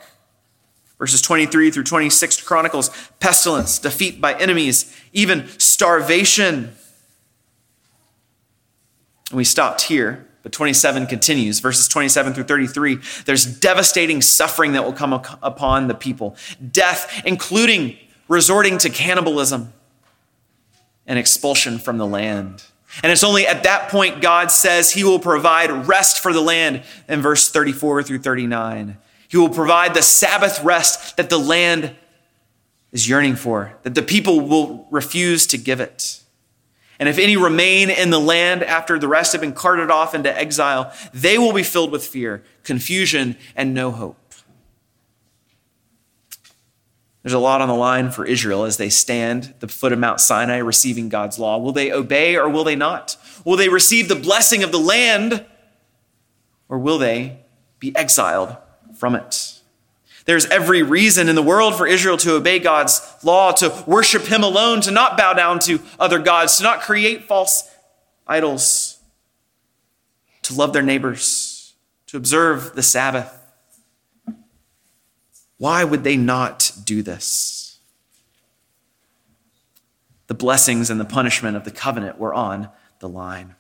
Verses 0.99 1.21
23 1.21 1.71
through 1.71 1.83
26 1.83 2.41
chronicles 2.41 2.89
pestilence, 3.19 3.79
defeat 3.79 4.19
by 4.19 4.33
enemies, 4.33 4.95
even 5.13 5.47
starvation. 5.59 6.73
And 9.29 9.37
we 9.37 9.43
stopped 9.43 9.83
here. 9.83 10.23
But 10.43 10.53
27 10.53 11.07
continues, 11.07 11.59
verses 11.59 11.89
27 11.89 12.33
through 12.33 12.45
33. 12.45 12.99
There's 13.25 13.45
devastating 13.45 14.21
suffering 14.21 14.71
that 14.73 14.85
will 14.85 14.93
come 14.93 15.11
upon 15.11 15.89
the 15.89 15.93
people, 15.93 16.37
death, 16.71 17.21
including 17.25 17.97
resorting 18.29 18.77
to 18.77 18.89
cannibalism 18.89 19.73
and 21.05 21.19
expulsion 21.19 21.79
from 21.79 21.97
the 21.97 22.07
land. 22.07 22.63
And 23.03 23.11
it's 23.11 23.25
only 23.25 23.45
at 23.45 23.63
that 23.63 23.89
point 23.89 24.21
God 24.21 24.49
says 24.49 24.91
he 24.91 25.03
will 25.03 25.19
provide 25.19 25.69
rest 25.85 26.21
for 26.23 26.31
the 26.31 26.39
land 26.39 26.83
in 27.09 27.21
verse 27.21 27.49
34 27.49 28.03
through 28.03 28.19
39. 28.19 28.97
He 29.27 29.37
will 29.37 29.49
provide 29.49 29.93
the 29.93 30.01
Sabbath 30.01 30.63
rest 30.63 31.17
that 31.17 31.29
the 31.29 31.37
land 31.37 31.95
is 32.91 33.07
yearning 33.09 33.35
for, 33.35 33.77
that 33.83 33.95
the 33.95 34.01
people 34.01 34.41
will 34.41 34.87
refuse 34.89 35.45
to 35.47 35.57
give 35.57 35.79
it. 35.79 36.21
And 36.99 37.07
if 37.07 37.19
any 37.19 37.37
remain 37.37 37.89
in 37.89 38.09
the 38.09 38.19
land 38.19 38.63
after 38.63 38.97
the 38.97 39.07
rest 39.07 39.33
have 39.33 39.41
been 39.41 39.53
carted 39.53 39.91
off 39.91 40.15
into 40.15 40.35
exile, 40.35 40.91
they 41.13 41.37
will 41.37 41.53
be 41.53 41.63
filled 41.63 41.91
with 41.91 42.05
fear, 42.05 42.43
confusion, 42.63 43.37
and 43.55 43.73
no 43.73 43.91
hope. 43.91 44.17
There's 47.21 47.33
a 47.33 47.39
lot 47.39 47.61
on 47.61 47.67
the 47.67 47.75
line 47.75 48.09
for 48.09 48.25
Israel 48.25 48.63
as 48.63 48.77
they 48.77 48.89
stand 48.89 49.47
at 49.47 49.59
the 49.59 49.67
foot 49.67 49.91
of 49.91 49.99
Mount 49.99 50.21
Sinai 50.21 50.57
receiving 50.57 51.09
God's 51.09 51.37
law. 51.37 51.57
Will 51.57 51.73
they 51.73 51.91
obey 51.91 52.37
or 52.37 52.47
will 52.47 52.63
they 52.63 52.75
not? 52.75 53.17
Will 53.43 53.57
they 53.57 53.67
receive 53.67 54.07
the 54.07 54.15
blessing 54.15 54.63
of 54.63 54.71
the 54.71 54.79
land 54.79 55.45
or 56.69 56.79
will 56.79 56.97
they 56.97 57.41
be 57.79 57.93
exiled 57.95 58.55
from 58.97 59.15
it? 59.15 59.53
There's 60.25 60.45
every 60.47 60.83
reason 60.83 61.29
in 61.29 61.35
the 61.35 61.41
world 61.41 61.75
for 61.75 61.87
Israel 61.87 62.17
to 62.17 62.35
obey 62.35 62.59
God's 62.59 63.01
law, 63.23 63.53
to 63.53 63.83
worship 63.87 64.23
Him 64.23 64.43
alone, 64.43 64.81
to 64.81 64.91
not 64.91 65.17
bow 65.17 65.33
down 65.33 65.59
to 65.59 65.79
other 65.97 66.19
gods, 66.19 66.57
to 66.57 66.63
not 66.63 66.81
create 66.81 67.23
false 67.23 67.69
idols, 68.27 68.99
to 70.41 70.53
love 70.53 70.73
their 70.73 70.83
neighbors, 70.83 71.73
to 72.07 72.17
observe 72.17 72.75
the 72.75 72.83
Sabbath. 72.83 73.33
Why 75.57 75.83
would 75.83 76.03
they 76.03 76.17
not 76.17 76.71
do 76.83 77.01
this? 77.01 77.79
The 80.27 80.33
blessings 80.33 80.89
and 80.89 80.99
the 80.99 81.05
punishment 81.05 81.55
of 81.55 81.63
the 81.63 81.71
covenant 81.71 82.19
were 82.19 82.33
on 82.33 82.69
the 82.99 83.07
line. 83.09 83.55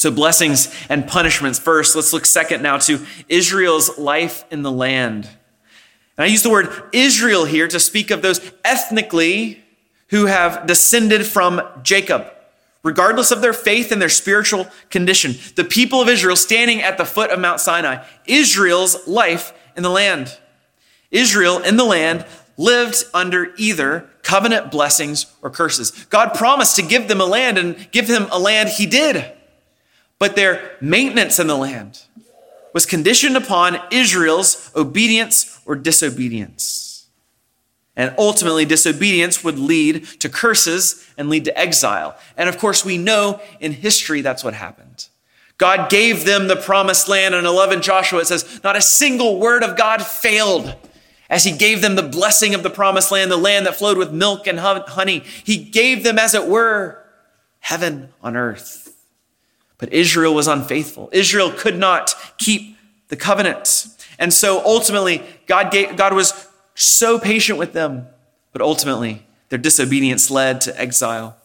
So, 0.00 0.10
blessings 0.10 0.74
and 0.88 1.06
punishments 1.06 1.58
first. 1.58 1.94
Let's 1.94 2.14
look 2.14 2.24
second 2.24 2.62
now 2.62 2.78
to 2.78 3.04
Israel's 3.28 3.98
life 3.98 4.46
in 4.50 4.62
the 4.62 4.72
land. 4.72 5.26
And 6.16 6.24
I 6.24 6.24
use 6.24 6.42
the 6.42 6.48
word 6.48 6.72
Israel 6.94 7.44
here 7.44 7.68
to 7.68 7.78
speak 7.78 8.10
of 8.10 8.22
those 8.22 8.40
ethnically 8.64 9.62
who 10.08 10.24
have 10.24 10.66
descended 10.66 11.26
from 11.26 11.60
Jacob, 11.82 12.32
regardless 12.82 13.30
of 13.30 13.42
their 13.42 13.52
faith 13.52 13.92
and 13.92 14.00
their 14.00 14.08
spiritual 14.08 14.68
condition. 14.88 15.34
The 15.56 15.64
people 15.64 16.00
of 16.00 16.08
Israel 16.08 16.34
standing 16.34 16.80
at 16.80 16.96
the 16.96 17.04
foot 17.04 17.28
of 17.28 17.38
Mount 17.38 17.60
Sinai, 17.60 18.02
Israel's 18.24 19.06
life 19.06 19.52
in 19.76 19.82
the 19.82 19.90
land. 19.90 20.34
Israel 21.10 21.58
in 21.58 21.76
the 21.76 21.84
land 21.84 22.24
lived 22.56 23.04
under 23.12 23.52
either 23.58 24.08
covenant 24.22 24.70
blessings 24.70 25.26
or 25.42 25.50
curses. 25.50 25.90
God 26.06 26.32
promised 26.32 26.76
to 26.76 26.82
give 26.82 27.06
them 27.06 27.20
a 27.20 27.26
land 27.26 27.58
and 27.58 27.90
give 27.90 28.08
them 28.08 28.28
a 28.32 28.38
land, 28.38 28.70
He 28.70 28.86
did. 28.86 29.36
But 30.20 30.36
their 30.36 30.76
maintenance 30.80 31.40
in 31.40 31.48
the 31.48 31.56
land, 31.56 32.02
was 32.72 32.86
conditioned 32.86 33.36
upon 33.36 33.80
Israel's 33.90 34.70
obedience 34.76 35.60
or 35.66 35.74
disobedience. 35.74 37.06
And 37.96 38.14
ultimately, 38.16 38.64
disobedience 38.64 39.42
would 39.44 39.58
lead 39.58 40.06
to 40.20 40.28
curses 40.28 41.06
and 41.18 41.28
lead 41.28 41.44
to 41.46 41.58
exile. 41.58 42.16
And 42.36 42.48
of 42.48 42.58
course, 42.58 42.84
we 42.84 42.96
know 42.96 43.40
in 43.58 43.72
history 43.72 44.20
that's 44.20 44.44
what 44.44 44.54
happened. 44.54 45.08
God 45.58 45.90
gave 45.90 46.24
them 46.24 46.48
the 46.48 46.56
promised 46.56 47.08
land. 47.08 47.34
In 47.34 47.44
11 47.44 47.82
Joshua, 47.82 48.20
it 48.20 48.26
says, 48.26 48.60
not 48.64 48.76
a 48.76 48.80
single 48.80 49.38
word 49.38 49.62
of 49.62 49.76
God 49.76 50.02
failed 50.02 50.74
as 51.28 51.44
he 51.44 51.52
gave 51.52 51.82
them 51.82 51.96
the 51.96 52.02
blessing 52.02 52.54
of 52.54 52.62
the 52.62 52.70
promised 52.70 53.12
land, 53.12 53.30
the 53.30 53.36
land 53.36 53.66
that 53.66 53.76
flowed 53.76 53.98
with 53.98 54.12
milk 54.12 54.46
and 54.46 54.58
honey. 54.58 55.18
He 55.44 55.58
gave 55.58 56.02
them, 56.02 56.18
as 56.18 56.34
it 56.34 56.46
were, 56.46 57.04
heaven 57.58 58.08
on 58.22 58.36
earth. 58.36 58.89
But 59.80 59.92
Israel 59.94 60.34
was 60.34 60.46
unfaithful. 60.46 61.08
Israel 61.10 61.50
could 61.50 61.78
not 61.78 62.14
keep 62.38 62.76
the 63.08 63.16
covenant. 63.16 63.86
And 64.18 64.32
so 64.32 64.62
ultimately, 64.64 65.22
God, 65.46 65.72
gave, 65.72 65.96
God 65.96 66.12
was 66.12 66.46
so 66.74 67.18
patient 67.18 67.58
with 67.58 67.72
them, 67.72 68.06
but 68.52 68.60
ultimately, 68.60 69.26
their 69.48 69.58
disobedience 69.58 70.30
led 70.30 70.60
to 70.62 70.80
exile. 70.80 71.36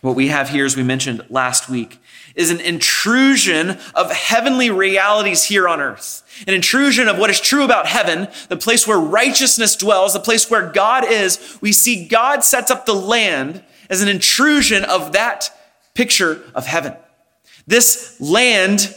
What 0.00 0.16
we 0.16 0.28
have 0.28 0.48
here, 0.48 0.64
as 0.64 0.76
we 0.76 0.82
mentioned 0.82 1.22
last 1.28 1.68
week, 1.68 1.98
is 2.34 2.50
an 2.50 2.60
intrusion 2.60 3.76
of 3.94 4.10
heavenly 4.10 4.70
realities 4.70 5.44
here 5.44 5.68
on 5.68 5.80
earth. 5.82 6.22
An 6.48 6.54
intrusion 6.54 7.06
of 7.06 7.18
what 7.18 7.28
is 7.28 7.38
true 7.38 7.64
about 7.64 7.86
heaven, 7.86 8.28
the 8.48 8.56
place 8.56 8.86
where 8.86 8.98
righteousness 8.98 9.76
dwells, 9.76 10.14
the 10.14 10.20
place 10.20 10.50
where 10.50 10.70
God 10.70 11.04
is. 11.04 11.58
We 11.60 11.72
see 11.72 12.06
God 12.06 12.42
sets 12.42 12.70
up 12.70 12.86
the 12.86 12.94
land 12.94 13.62
as 13.90 14.00
an 14.00 14.08
intrusion 14.08 14.84
of 14.84 15.12
that 15.12 15.50
picture 15.94 16.42
of 16.54 16.66
heaven. 16.66 16.94
This 17.66 18.18
land, 18.20 18.94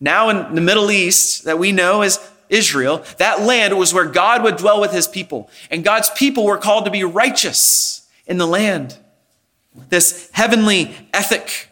now 0.00 0.28
in 0.28 0.54
the 0.54 0.60
Middle 0.60 0.90
East, 0.90 1.44
that 1.44 1.58
we 1.58 1.72
know 1.72 2.02
as 2.02 2.18
Israel, 2.48 3.04
that 3.16 3.40
land 3.40 3.78
was 3.78 3.94
where 3.94 4.04
God 4.04 4.42
would 4.42 4.56
dwell 4.56 4.80
with 4.80 4.92
his 4.92 5.08
people. 5.08 5.48
And 5.70 5.82
God's 5.82 6.10
people 6.10 6.44
were 6.44 6.58
called 6.58 6.84
to 6.84 6.90
be 6.90 7.04
righteous 7.04 8.06
in 8.26 8.36
the 8.36 8.46
land. 8.46 8.98
This 9.88 10.30
heavenly 10.32 10.94
ethic. 11.14 11.68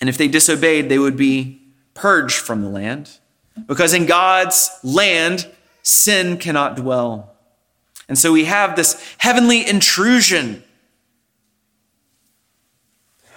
And 0.00 0.10
if 0.10 0.18
they 0.18 0.28
disobeyed, 0.28 0.88
they 0.88 0.98
would 0.98 1.16
be 1.16 1.62
purged 1.94 2.36
from 2.36 2.62
the 2.62 2.68
land. 2.68 3.10
Because 3.66 3.94
in 3.94 4.06
God's 4.06 4.70
land, 4.82 5.50
sin 5.82 6.36
cannot 6.36 6.76
dwell. 6.76 7.34
And 8.08 8.18
so 8.18 8.32
we 8.32 8.44
have 8.46 8.76
this 8.76 9.02
heavenly 9.18 9.66
intrusion 9.66 10.62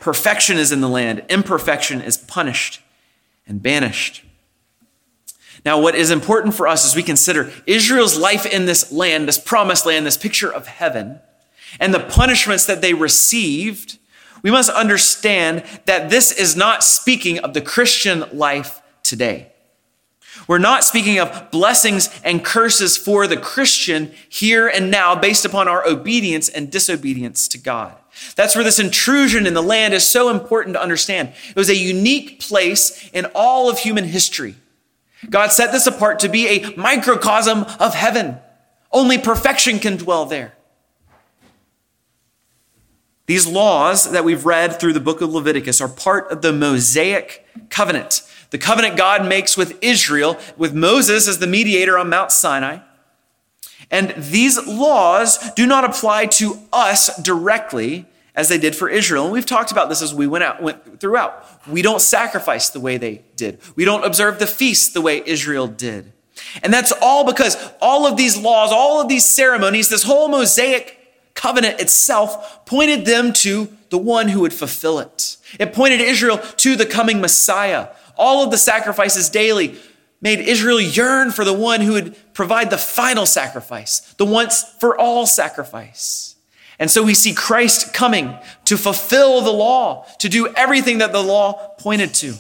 Perfection 0.04 0.58
is 0.58 0.74
in 0.74 0.82
the 0.82 0.90
land, 0.90 1.24
imperfection 1.30 2.02
is 2.02 2.18
punished 2.18 2.82
and 3.48 3.64
banished. 3.64 4.22
Now, 5.64 5.80
what 5.80 5.96
is 5.96 6.12
important 6.12 6.56
for 6.56 6.68
us 6.68 6.86
as 6.86 6.94
we 6.94 7.04
consider 7.04 7.54
Israel's 7.66 8.18
life 8.18 8.46
in 8.46 8.66
this 8.66 8.92
land, 8.92 9.30
this 9.30 9.38
promised 9.38 9.86
land, 9.86 10.06
this 10.06 10.18
picture 10.18 10.52
of 10.52 10.68
heaven, 10.68 11.22
and 11.80 11.94
the 11.94 12.02
punishments 12.02 12.66
that 12.66 12.82
they 12.82 12.94
received, 12.94 13.98
we 14.42 14.52
must 14.52 14.70
understand 14.72 15.64
that 15.86 16.10
this 16.10 16.34
is 16.34 16.54
not 16.54 16.84
speaking 16.84 17.40
of 17.40 17.54
the 17.54 17.62
Christian 17.62 18.26
life 18.34 18.82
today. 19.04 19.53
We're 20.48 20.58
not 20.58 20.84
speaking 20.84 21.20
of 21.20 21.52
blessings 21.52 22.10
and 22.24 22.44
curses 22.44 22.98
for 22.98 23.28
the 23.28 23.38
Christian 23.38 24.12
here 24.28 24.68
and 24.68 24.92
now 24.92 25.16
based 25.16 25.46
upon 25.46 25.68
our 25.68 25.88
obedience 25.88 26.50
and 26.50 26.72
disobedience 26.72 27.48
to 27.50 27.58
God. 27.58 27.96
That's 28.36 28.56
where 28.56 28.64
this 28.64 28.80
intrusion 28.80 29.48
in 29.48 29.54
the 29.54 29.64
land 29.64 29.94
is 29.94 30.06
so 30.06 30.30
important 30.30 30.76
to 30.76 30.82
understand. 30.82 31.34
It 31.50 31.56
was 31.56 31.70
a 31.70 31.76
unique 31.76 32.40
place 32.40 33.10
in 33.12 33.26
all 33.34 33.70
of 33.70 33.80
human 33.80 34.06
history. 34.06 34.56
God 35.30 35.52
set 35.52 35.72
this 35.72 35.88
apart 35.88 36.20
to 36.20 36.30
be 36.30 36.48
a 36.48 36.76
microcosm 36.76 37.66
of 37.80 37.96
heaven. 37.96 38.38
Only 38.92 39.18
perfection 39.18 39.80
can 39.80 39.98
dwell 39.98 40.26
there. 40.26 40.54
These 43.26 43.48
laws 43.48 44.12
that 44.12 44.26
we've 44.26 44.46
read 44.46 44.80
through 44.80 44.94
the 44.94 45.00
book 45.00 45.22
of 45.22 45.34
Leviticus 45.34 45.80
are 45.80 45.88
part 45.88 46.30
of 46.30 46.42
the 46.42 46.52
Mosaic 46.52 47.46
covenant, 47.70 48.22
the 48.54 48.60
covenant 48.60 48.98
God 48.98 49.28
makes 49.28 49.58
with 49.58 49.80
Israel, 49.82 50.38
with 50.58 50.76
Moses 50.76 51.28
as 51.28 51.40
the 51.40 51.48
mediator 51.48 51.98
on 51.98 52.08
Mount 52.08 52.32
Sinai. 52.32 52.82
And 53.90 54.14
these 54.16 54.64
laws 54.68 55.52
do 55.56 55.66
not 55.66 55.84
apply 55.84 56.28
to 56.28 56.60
us 56.72 57.20
directly 57.20 58.06
as 58.36 58.50
they 58.50 58.60
did 58.60 58.76
for 58.76 58.88
Israel. 58.90 59.24
And 59.24 59.34
we've 59.34 59.44
talked 59.44 59.72
about 59.72 59.90
this 59.90 60.04
as 60.04 60.14
we 60.14 60.28
went 60.28 60.44
out, 60.44 60.62
went 60.62 61.00
throughout. 61.00 61.68
We 61.68 61.82
don't 61.82 62.00
sacrifice 62.00 62.70
the 62.70 62.80
way 62.80 62.98
they 62.98 63.24
did. 63.36 63.60
We 63.76 63.86
don't 63.86 64.06
observe 64.06 64.38
the 64.38 64.46
feast 64.46 64.94
the 64.94 65.02
way 65.02 65.24
Israel 65.26 65.66
did. 65.66 66.14
And 66.62 66.72
that's 66.72 66.94
all 67.02 67.26
because 67.26 67.58
all 67.82 68.06
of 68.06 68.18
these 68.18 68.38
laws, 68.38 68.72
all 68.72 69.02
of 69.02 69.10
these 69.10 69.26
ceremonies, 69.26 69.90
this 69.90 70.04
whole 70.04 70.30
Mosaic 70.30 71.00
covenant 71.34 71.82
itself 71.82 72.68
pointed 72.68 73.06
them 73.06 73.34
to 73.34 73.68
the 73.90 73.98
one 73.98 74.28
who 74.28 74.42
would 74.42 74.54
fulfill 74.54 75.00
it. 75.00 75.38
It 75.60 75.74
pointed 75.74 76.02
Israel 76.02 76.38
to 76.38 76.76
the 76.76 76.86
coming 76.86 77.20
Messiah. 77.20 77.90
All 78.18 78.44
of 78.44 78.52
the 78.52 78.58
sacrifices 78.58 79.30
daily 79.30 79.78
made 80.22 80.40
Israel 80.40 80.80
yearn 80.80 81.32
for 81.32 81.44
the 81.44 81.54
one 81.54 81.82
who 81.82 81.94
would 81.94 82.34
provide 82.34 82.70
the 82.70 82.78
final 82.78 83.26
sacrifice, 83.26 84.00
the 84.18 84.26
once 84.26 84.64
for 84.80 84.98
all 84.98 85.28
sacrifice. 85.28 86.36
And 86.80 86.90
so 86.90 87.04
we 87.04 87.14
see 87.14 87.34
Christ 87.34 87.94
coming 87.94 88.38
to 88.66 88.78
fulfill 88.78 89.42
the 89.42 89.52
law, 89.52 90.06
to 90.20 90.30
do 90.30 90.48
everything 90.56 91.00
that 91.00 91.12
the 91.12 91.22
law 91.22 91.76
pointed 91.78 92.14
to. 92.16 92.36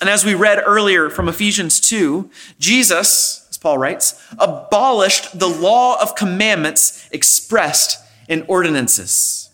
And 0.00 0.08
as 0.08 0.24
we 0.24 0.34
read 0.34 0.62
earlier 0.64 1.10
from 1.10 1.28
Ephesians 1.28 1.80
2, 1.80 2.30
Jesus, 2.58 3.46
as 3.50 3.58
Paul 3.58 3.78
writes, 3.78 4.22
abolished 4.38 5.38
the 5.38 5.48
law 5.48 6.00
of 6.00 6.14
commandments 6.14 7.08
expressed 7.12 7.98
in 8.28 8.44
ordinances. 8.48 9.50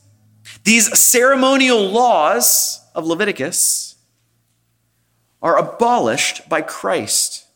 These 0.64 0.98
ceremonial 0.98 1.88
laws 1.88 2.80
of 2.94 3.06
Leviticus 3.06 3.91
are 5.42 5.58
abolished 5.58 6.48
by 6.48 6.62
Christ. 6.62 7.46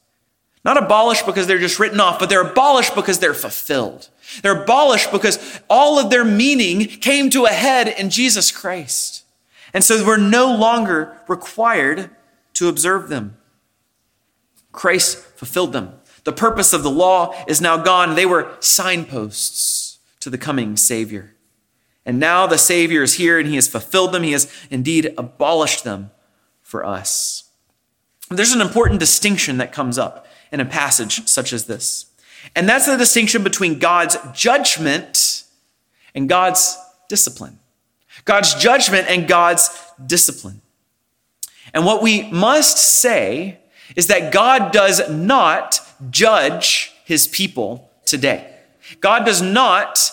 Not 0.65 0.83
abolished 0.83 1.25
because 1.25 1.47
they're 1.47 1.59
just 1.59 1.79
written 1.79 2.01
off, 2.01 2.19
but 2.19 2.29
they're 2.29 2.41
abolished 2.41 2.95
because 2.95 3.21
they're 3.21 3.35
fulfilled. 3.35 4.09
They're 4.43 4.63
abolished 4.63 5.13
because 5.13 5.61
all 5.71 5.99
of 5.99 6.11
their 6.11 6.25
meaning 6.25 6.87
came 6.87 7.31
to 7.31 7.45
a 7.45 7.51
head 7.51 7.87
in 7.87 8.11
Jesus 8.11 8.51
Christ. 8.51 9.25
And 9.73 9.85
so 9.85 10.05
we're 10.05 10.17
no 10.17 10.55
longer 10.55 11.17
required 11.29 12.11
to 12.55 12.69
observe 12.69 13.09
them. 13.09 13.37
Christ 14.73 15.19
fulfilled 15.19 15.73
them. 15.73 15.93
The 16.25 16.33
purpose 16.33 16.73
of 16.73 16.83
the 16.83 16.91
law 16.91 17.35
is 17.47 17.61
now 17.61 17.77
gone. 17.77 18.17
They 18.17 18.27
were 18.27 18.57
signposts 18.59 19.99
to 20.19 20.29
the 20.29 20.39
coming 20.39 20.77
Savior. 20.77 21.35
And 22.05 22.19
now 22.19 22.47
the 22.47 22.59
Savior 22.59 23.03
is 23.03 23.15
here 23.15 23.39
and 23.39 23.49
he 23.49 23.55
has 23.55 23.69
fulfilled 23.69 24.13
them. 24.13 24.25
He 24.25 24.33
has 24.33 24.53
indeed 24.71 25.15
abolished 25.17 25.85
them 25.85 26.11
for 26.61 26.85
us. 26.85 27.46
There's 28.31 28.53
an 28.53 28.61
important 28.61 29.01
distinction 29.01 29.59
that 29.59 29.73
comes 29.73 29.99
up 29.99 30.27
in 30.51 30.61
a 30.61 30.65
passage 30.65 31.27
such 31.29 31.53
as 31.53 31.67
this. 31.67 32.07
And 32.55 32.69
that's 32.69 32.87
the 32.87 32.97
distinction 32.97 33.43
between 33.43 33.79
God's 33.79 34.17
judgment 34.35 35.45
and 36.15 36.29
God's 36.29 36.77
discipline. 37.09 37.59
God's 38.25 38.55
judgment 38.55 39.09
and 39.09 39.29
God's 39.29 39.71
discipline. 40.05 40.63
And 41.75 41.85
what 41.85 42.03
we 42.03 42.31
must 42.31 42.79
say 42.79 43.59
is 43.95 44.07
that 44.09 44.33
God 44.33 44.73
does 44.73 45.09
not 45.11 45.81
judge 46.11 46.93
his 47.05 47.29
people 47.29 47.91
today. 48.05 48.53
God 49.01 49.25
does 49.25 49.43
not 49.43 50.11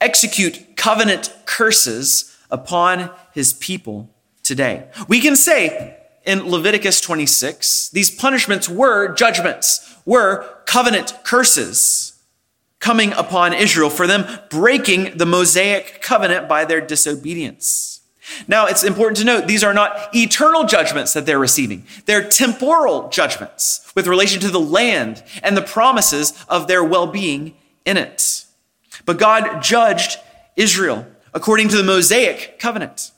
execute 0.00 0.76
covenant 0.76 1.34
curses 1.46 2.36
upon 2.50 3.10
his 3.32 3.52
people 3.52 4.10
today. 4.42 4.88
We 5.08 5.20
can 5.20 5.36
say 5.36 5.97
in 6.24 6.48
Leviticus 6.48 7.00
26, 7.00 7.90
these 7.90 8.10
punishments 8.10 8.68
were 8.68 9.14
judgments, 9.14 9.96
were 10.04 10.44
covenant 10.66 11.18
curses 11.24 12.14
coming 12.80 13.12
upon 13.12 13.52
Israel 13.52 13.90
for 13.90 14.06
them 14.06 14.26
breaking 14.50 15.16
the 15.16 15.26
Mosaic 15.26 16.00
covenant 16.00 16.48
by 16.48 16.64
their 16.64 16.80
disobedience. 16.80 18.00
Now, 18.46 18.66
it's 18.66 18.84
important 18.84 19.16
to 19.18 19.24
note 19.24 19.46
these 19.46 19.64
are 19.64 19.74
not 19.74 20.14
eternal 20.14 20.64
judgments 20.64 21.14
that 21.14 21.24
they're 21.24 21.38
receiving. 21.38 21.86
They're 22.04 22.28
temporal 22.28 23.08
judgments 23.08 23.90
with 23.94 24.06
relation 24.06 24.40
to 24.42 24.50
the 24.50 24.60
land 24.60 25.22
and 25.42 25.56
the 25.56 25.62
promises 25.62 26.32
of 26.48 26.68
their 26.68 26.84
well 26.84 27.06
being 27.06 27.54
in 27.84 27.96
it. 27.96 28.44
But 29.06 29.18
God 29.18 29.62
judged 29.62 30.18
Israel 30.56 31.06
according 31.32 31.68
to 31.68 31.76
the 31.76 31.84
Mosaic 31.84 32.58
covenant. 32.58 33.12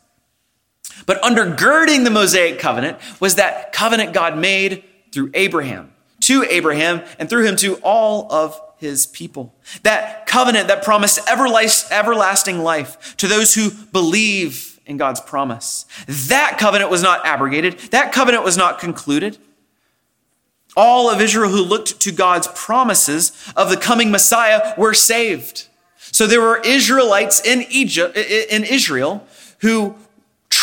But 1.07 1.21
undergirding 1.23 2.05
the 2.05 2.11
Mosaic 2.11 2.59
covenant 2.59 2.99
was 3.21 3.37
that 3.37 3.73
covenant 3.73 4.13
God 4.13 4.37
made 4.37 4.85
through 5.13 5.31
Abraham, 5.35 5.93
to 6.21 6.45
Abraham, 6.45 7.03
and 7.19 7.29
through 7.29 7.45
him 7.45 7.57
to 7.57 7.77
all 7.77 8.31
of 8.33 8.61
his 8.79 9.07
people. 9.07 9.55
That 9.83 10.27
covenant 10.27 10.69
that 10.69 10.83
promised 10.83 11.21
everlasting 11.31 12.61
life 12.61 13.17
to 13.19 13.29
those 13.29 13.55
who 13.55 13.71
believe 13.71 14.81
in 14.87 14.97
God's 14.97 15.21
promise. 15.21 15.85
That 16.07 16.59
covenant 16.59 16.91
was 16.91 17.03
not 17.03 17.25
abrogated, 17.25 17.79
that 17.91 18.13
covenant 18.13 18.45
was 18.45 18.57
not 18.57 18.79
concluded. 18.79 19.39
All 20.77 21.11
of 21.11 21.21
Israel 21.21 21.51
who 21.51 21.63
looked 21.63 22.01
to 22.01 22.13
God's 22.13 22.49
promises 22.55 23.33
of 23.57 23.71
the 23.71 23.77
coming 23.77 24.11
Messiah 24.11 24.75
were 24.79 24.95
saved. 24.95 25.67
So 25.97 26.27
there 26.27 26.41
were 26.41 26.61
Israelites 26.65 27.45
in 27.45 27.67
Egypt, 27.71 28.17
in 28.17 28.65
Israel, 28.65 29.27
who 29.59 29.97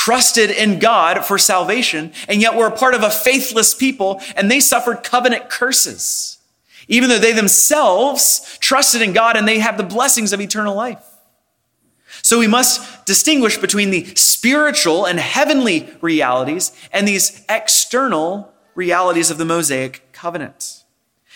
trusted 0.07 0.49
in 0.49 0.79
God 0.79 1.25
for 1.25 1.37
salvation, 1.37 2.13
and 2.29 2.41
yet 2.41 2.55
were 2.55 2.67
a 2.67 2.71
part 2.71 2.93
of 2.93 3.03
a 3.03 3.09
faithless 3.09 3.73
people, 3.73 4.21
and 4.37 4.49
they 4.49 4.61
suffered 4.61 5.03
covenant 5.03 5.49
curses, 5.49 6.37
even 6.87 7.09
though 7.09 7.19
they 7.19 7.33
themselves 7.33 8.57
trusted 8.61 9.01
in 9.01 9.11
God 9.11 9.35
and 9.35 9.45
they 9.45 9.59
have 9.59 9.75
the 9.75 9.83
blessings 9.83 10.31
of 10.31 10.39
eternal 10.39 10.73
life. 10.73 11.03
So 12.21 12.39
we 12.39 12.47
must 12.47 13.05
distinguish 13.05 13.57
between 13.57 13.89
the 13.89 14.05
spiritual 14.15 15.05
and 15.05 15.19
heavenly 15.19 15.89
realities 15.99 16.71
and 16.93 17.05
these 17.05 17.43
external 17.49 18.53
realities 18.75 19.29
of 19.29 19.37
the 19.37 19.43
Mosaic 19.43 20.13
covenant. 20.13 20.85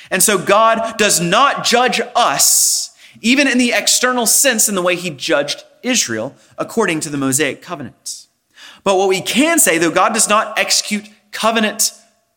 And 0.09 0.23
so 0.23 0.37
God 0.37 0.97
does 0.97 1.19
not 1.19 1.65
judge 1.65 1.99
us, 2.15 2.95
even 3.19 3.49
in 3.49 3.57
the 3.57 3.73
external 3.73 4.25
sense, 4.25 4.69
in 4.69 4.75
the 4.75 4.81
way 4.81 4.95
he 4.95 5.09
judged 5.09 5.65
Israel 5.83 6.35
according 6.57 7.01
to 7.01 7.09
the 7.09 7.17
Mosaic 7.17 7.61
covenant. 7.61 8.20
But 8.83 8.97
what 8.97 9.09
we 9.09 9.21
can 9.21 9.59
say, 9.59 9.77
though 9.77 9.91
God 9.91 10.13
does 10.13 10.27
not 10.27 10.57
execute 10.57 11.09
covenant 11.31 11.93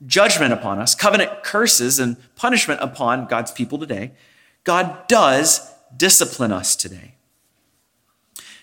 judgment 0.06 0.52
upon 0.52 0.78
us, 0.78 0.94
covenant 0.94 1.42
curses 1.42 1.98
and 1.98 2.16
punishment 2.36 2.80
upon 2.82 3.26
God's 3.26 3.50
people 3.50 3.78
today, 3.78 4.12
God 4.64 5.08
does 5.08 5.70
discipline 5.96 6.52
us 6.52 6.76
today. 6.76 7.12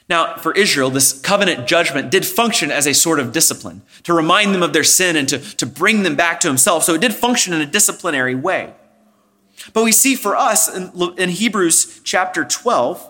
Now, 0.09 0.35
for 0.35 0.53
Israel, 0.53 0.89
this 0.89 1.19
covenant 1.21 1.67
judgment 1.67 2.11
did 2.11 2.25
function 2.25 2.69
as 2.69 2.85
a 2.85 2.93
sort 2.93 3.19
of 3.19 3.31
discipline 3.31 3.81
to 4.03 4.13
remind 4.13 4.53
them 4.53 4.61
of 4.61 4.73
their 4.73 4.83
sin 4.83 5.15
and 5.15 5.27
to, 5.29 5.39
to 5.55 5.65
bring 5.65 6.03
them 6.03 6.15
back 6.15 6.41
to 6.41 6.49
himself. 6.49 6.83
So 6.83 6.93
it 6.95 7.01
did 7.01 7.13
function 7.13 7.53
in 7.53 7.61
a 7.61 7.65
disciplinary 7.65 8.35
way. 8.35 8.73
But 9.73 9.83
we 9.83 9.91
see 9.91 10.15
for 10.15 10.35
us 10.35 10.73
in, 10.75 10.91
in 11.17 11.29
Hebrews 11.29 12.01
chapter 12.03 12.43
12, 12.43 13.09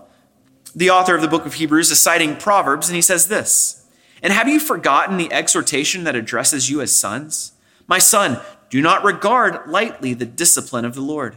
the 0.76 0.90
author 0.90 1.16
of 1.16 1.22
the 1.22 1.28
book 1.28 1.46
of 1.46 1.56
Hebrews 1.56 1.90
is 1.92 2.00
citing 2.00 2.36
Proverbs, 2.36 2.88
and 2.88 2.96
he 2.96 3.02
says 3.02 3.28
this 3.28 3.81
And 4.22 4.32
have 4.32 4.48
you 4.48 4.60
forgotten 4.60 5.18
the 5.18 5.32
exhortation 5.34 6.04
that 6.04 6.16
addresses 6.16 6.70
you 6.70 6.82
as 6.82 6.96
sons? 6.96 7.54
My 7.88 8.00
son, 8.00 8.40
do 8.70 8.82
not 8.82 9.04
regard 9.04 9.70
lightly 9.70 10.14
the 10.14 10.26
discipline 10.26 10.86
of 10.86 10.96
the 10.96 11.02
Lord, 11.02 11.36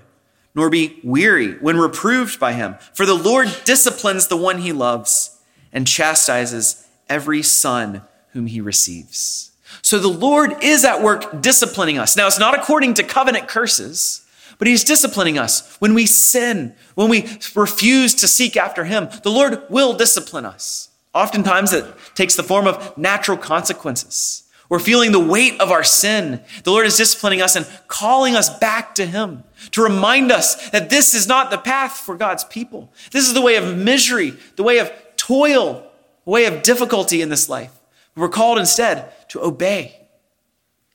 nor 0.55 0.71
be 0.71 1.01
weary 1.03 1.55
when 1.59 1.79
reproved 1.79 2.39
by 2.39 2.53
him, 2.53 2.77
for 2.93 3.07
the 3.07 3.15
Lord 3.15 3.49
disciplines 3.65 4.29
the 4.29 4.37
one 4.37 4.59
he 4.59 4.73
loves 4.73 5.41
and 5.73 5.87
chastises 5.87 6.87
every 7.09 7.43
son 7.43 8.03
whom 8.29 8.47
he 8.47 8.61
receives. 8.61 9.51
So 9.83 9.99
the 9.99 10.09
Lord 10.09 10.63
is 10.63 10.85
at 10.85 11.03
work 11.03 11.43
disciplining 11.43 11.99
us. 11.99 12.17
Now, 12.17 12.27
it's 12.27 12.39
not 12.39 12.59
according 12.59 12.95
to 12.95 13.03
covenant 13.03 13.49
curses, 13.49 14.25
but 14.59 14.69
he's 14.69 14.85
disciplining 14.85 15.37
us. 15.37 15.77
When 15.81 15.95
we 15.95 16.07
sin, 16.07 16.75
when 16.95 17.09
we 17.09 17.29
refuse 17.55 18.15
to 18.17 18.29
seek 18.29 18.57
after 18.57 18.85
him, 18.85 19.09
the 19.23 19.31
Lord 19.31 19.63
will 19.69 19.95
discipline 19.95 20.45
us. 20.45 20.91
Oftentimes, 21.15 21.73
it 21.73 21.87
takes 22.15 22.35
the 22.35 22.43
form 22.43 22.67
of 22.67 22.97
natural 22.99 23.37
consequences. 23.37 24.45
We're 24.69 24.79
feeling 24.79 25.13
the 25.13 25.21
weight 25.21 25.61
of 25.61 25.71
our 25.71 25.85
sin. 25.85 26.43
The 26.65 26.71
Lord 26.71 26.87
is 26.87 26.97
disciplining 26.97 27.43
us 27.43 27.55
and 27.55 27.67
calling 27.87 28.35
us 28.35 28.59
back 28.59 28.95
to 28.97 29.07
Him 29.07 29.45
to 29.73 29.83
remind 29.83 30.33
us 30.33 30.71
that 30.71 30.91
this 30.91 31.15
is 31.15 31.29
not 31.29 31.51
the 31.51 31.59
path 31.59 31.99
for 31.99 32.17
God's 32.17 32.45
people. 32.45 32.93
This 33.13 33.29
is 33.29 33.35
the 33.35 33.43
way 33.43 33.57
of 33.57 33.77
misery, 33.77 34.35
the 34.57 34.63
way 34.63 34.79
of 34.79 34.91
toil, 35.17 35.87
the 36.25 36.31
way 36.31 36.47
of 36.47 36.63
difficulty 36.63 37.23
in 37.23 37.29
this 37.29 37.49
life. 37.49 37.79
We're 38.17 38.29
called 38.29 38.59
instead 38.59 39.13
to 39.29 39.45
obey. 39.45 40.01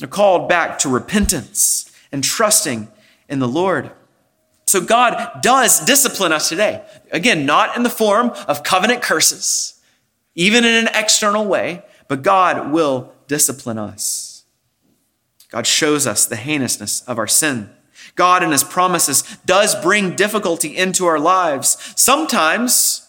We're 0.02 0.08
called 0.08 0.50
back 0.50 0.80
to 0.80 0.90
repentance 0.90 1.92
and 2.12 2.24
trusting 2.24 2.88
in 3.28 3.40
the 3.40 3.48
Lord. 3.48 3.92
So 4.66 4.82
God 4.82 5.42
does 5.42 5.84
discipline 5.86 6.32
us 6.32 6.50
today. 6.50 6.84
Again, 7.12 7.46
not 7.46 7.76
in 7.76 7.84
the 7.84 7.90
form 7.90 8.32
of 8.48 8.64
covenant 8.64 9.02
curses, 9.02 9.79
even 10.40 10.64
in 10.64 10.74
an 10.74 10.90
external 10.94 11.46
way, 11.46 11.84
but 12.08 12.22
God 12.22 12.72
will 12.72 13.12
discipline 13.28 13.78
us. 13.78 14.46
God 15.50 15.68
shows 15.68 16.08
us 16.08 16.26
the 16.26 16.38
heinousness 16.38 17.02
of 17.02 17.18
our 17.18 17.28
sin. 17.28 17.70
God 18.16 18.42
and 18.42 18.54
his 18.54 18.64
promises 18.64 19.24
does 19.46 19.76
bring 19.82 20.16
difficulty 20.16 20.78
into 20.78 21.06
our 21.06 21.20
lives. 21.20 21.94
Sometimes 21.98 23.06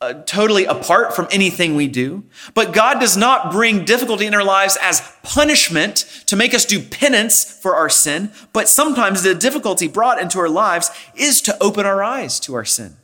uh, 0.00 0.14
totally 0.24 0.64
apart 0.64 1.14
from 1.14 1.28
anything 1.30 1.76
we 1.76 1.86
do. 1.86 2.24
But 2.54 2.72
God 2.72 2.98
does 2.98 3.16
not 3.16 3.52
bring 3.52 3.84
difficulty 3.84 4.26
in 4.26 4.34
our 4.34 4.44
lives 4.44 4.76
as 4.82 5.00
punishment 5.22 6.24
to 6.26 6.34
make 6.34 6.54
us 6.54 6.64
do 6.64 6.82
penance 6.82 7.44
for 7.44 7.76
our 7.76 7.88
sin. 7.88 8.32
But 8.52 8.68
sometimes 8.68 9.22
the 9.22 9.32
difficulty 9.32 9.86
brought 9.86 10.20
into 10.20 10.40
our 10.40 10.48
lives 10.48 10.90
is 11.14 11.40
to 11.42 11.56
open 11.62 11.86
our 11.86 12.02
eyes 12.02 12.40
to 12.40 12.54
our 12.54 12.64
sin, 12.64 12.96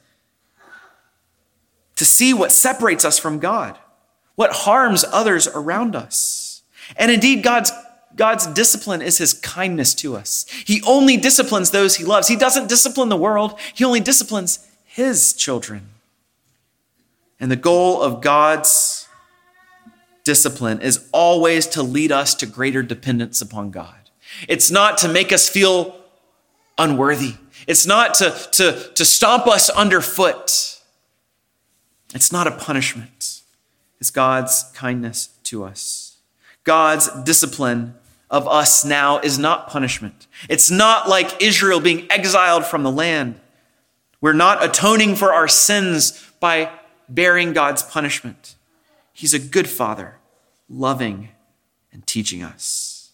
to 2.01 2.07
see 2.07 2.33
what 2.33 2.51
separates 2.51 3.05
us 3.05 3.19
from 3.19 3.39
God, 3.39 3.79
what 4.35 4.53
harms 4.53 5.05
others 5.13 5.47
around 5.47 5.95
us. 5.95 6.63
And 6.97 7.11
indeed, 7.11 7.43
God's 7.43 7.71
God's 8.17 8.47
discipline 8.47 9.03
is 9.03 9.19
his 9.19 9.35
kindness 9.35 9.95
to 9.97 10.17
us. 10.17 10.47
He 10.65 10.81
only 10.87 11.19
disciplines 11.19 11.73
those 11.73 11.97
he 11.97 12.05
loves. 12.05 12.27
He 12.27 12.37
doesn't 12.37 12.71
discipline 12.71 13.11
the 13.11 13.19
world, 13.19 13.61
he 13.75 13.85
only 13.85 14.01
disciplines 14.01 14.67
his 14.83 15.35
children. 15.35 15.89
And 17.39 17.51
the 17.51 17.57
goal 17.57 18.01
of 18.01 18.23
God's 18.23 19.07
discipline 20.25 20.81
is 20.81 21.07
always 21.13 21.67
to 21.67 21.83
lead 21.83 22.13
us 22.13 22.35
to 22.37 22.47
greater 22.47 22.83
dependence 22.83 23.43
upon 23.43 23.71
God. 23.71 24.09
It's 24.49 24.71
not 24.71 24.97
to 24.99 25.09
make 25.09 25.35
us 25.35 25.51
feel 25.51 26.03
unworthy. 26.79 27.35
It's 27.67 27.87
not 27.87 28.15
to, 28.15 28.31
to, 28.53 28.91
to 28.95 29.05
stomp 29.05 29.47
us 29.47 29.69
underfoot. 29.69 30.69
It's 32.14 32.33
not 32.33 32.46
a 32.46 32.53
punishment. 32.53 33.42
It's 34.01 34.11
God's 34.11 34.64
kindness 34.75 35.29
to 35.44 35.64
us. 35.64 36.16
God's 36.64 37.09
discipline 37.23 37.94
of 38.31 38.46
us 38.46 38.85
now 38.85 39.18
is 39.18 39.38
not 39.38 39.68
punishment. 39.68 40.27
It's 40.49 40.70
not 40.70 41.09
like 41.09 41.42
Israel 41.42 41.81
being 41.81 42.11
exiled 42.11 42.64
from 42.64 42.83
the 42.83 42.90
land. 42.90 43.40
We're 44.20 44.33
not 44.33 44.64
atoning 44.64 45.16
for 45.16 45.33
our 45.33 45.49
sins 45.49 46.25
by 46.40 46.70
bearing 47.09 47.53
God's 47.53 47.83
punishment. 47.83 48.55
He's 49.12 49.35
a 49.35 49.38
good 49.38 49.68
father, 49.68 50.16
loving 50.68 51.31
and 51.92 52.07
teaching 52.07 52.42
us. 52.42 53.11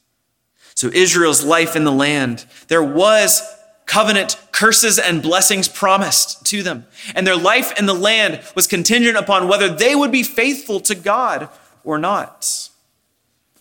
So, 0.75 0.89
Israel's 0.89 1.43
life 1.43 1.75
in 1.75 1.85
the 1.85 1.93
land, 1.93 2.45
there 2.69 2.83
was 2.83 3.43
covenant 3.87 4.39
curses 4.53 4.99
and 4.99 5.23
blessings 5.23 5.69
promised 5.69 6.45
to 6.47 6.63
them. 6.63 6.87
And 7.15 7.27
their 7.27 7.37
life 7.37 7.79
in 7.79 7.87
the 7.87 7.95
land 7.95 8.43
was 8.55 8.67
contingent 8.67 9.17
upon 9.17 9.49
whether 9.49 9.69
they 9.69 9.95
would 9.95 10.13
be 10.13 10.23
faithful 10.23 10.81
to 10.81 10.95
God 10.95 11.49
or 11.85 11.99
not. 11.99 12.69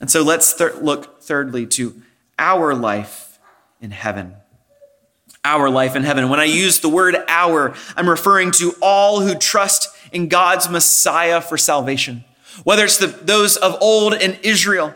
And 0.01 0.11
so 0.11 0.23
let's 0.23 0.59
look 0.59 1.21
thirdly 1.21 1.65
to 1.67 2.01
our 2.37 2.75
life 2.75 3.39
in 3.79 3.91
heaven 3.91 4.35
our 5.45 5.69
life 5.69 5.95
in 5.95 6.03
heaven. 6.03 6.27
When 6.27 6.39
I 6.39 6.45
use 6.45 6.79
the 6.79 6.89
word 6.89 7.15
our, 7.27 7.75
I'm 7.95 8.09
referring 8.09 8.51
to 8.53 8.73
all 8.81 9.21
who 9.21 9.35
trust 9.35 9.89
in 10.11 10.27
God's 10.27 10.67
Messiah 10.67 11.39
for 11.39 11.57
salvation. 11.57 12.25
Whether 12.63 12.85
it's 12.85 12.97
the, 12.97 13.07
those 13.07 13.55
of 13.55 13.77
old 13.79 14.15
in 14.15 14.37
Israel 14.41 14.95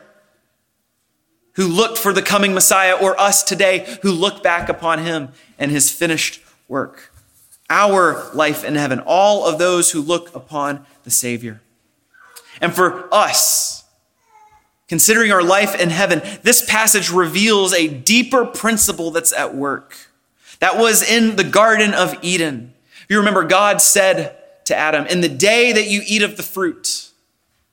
who 1.59 1.67
looked 1.67 1.97
for 1.97 2.13
the 2.13 2.21
coming 2.21 2.53
Messiah 2.53 2.93
or 2.93 3.19
us 3.19 3.43
today 3.43 3.85
who 4.01 4.13
look 4.13 4.41
back 4.41 4.69
upon 4.69 4.99
him 4.99 5.27
and 5.57 5.69
his 5.69 5.91
finished 5.91 6.41
work. 6.69 7.11
Our 7.69 8.33
life 8.33 8.63
in 8.63 8.75
heaven, 8.75 9.01
all 9.05 9.45
of 9.45 9.59
those 9.59 9.91
who 9.91 10.01
look 10.01 10.33
upon 10.33 10.85
the 11.03 11.11
Savior. 11.11 11.59
And 12.61 12.73
for 12.73 13.13
us, 13.13 13.83
considering 14.87 15.33
our 15.33 15.43
life 15.43 15.77
in 15.77 15.89
heaven, 15.89 16.21
this 16.43 16.65
passage 16.65 17.11
reveals 17.11 17.73
a 17.73 17.89
deeper 17.89 18.45
principle 18.45 19.11
that's 19.11 19.33
at 19.33 19.53
work. 19.53 19.97
That 20.59 20.77
was 20.77 21.01
in 21.01 21.35
the 21.35 21.43
Garden 21.43 21.93
of 21.93 22.15
Eden. 22.21 22.73
You 23.09 23.17
remember, 23.17 23.43
God 23.43 23.81
said 23.81 24.37
to 24.63 24.77
Adam, 24.77 25.05
In 25.07 25.19
the 25.19 25.27
day 25.27 25.73
that 25.73 25.87
you 25.87 26.03
eat 26.07 26.21
of 26.21 26.37
the 26.37 26.43
fruit 26.43 27.08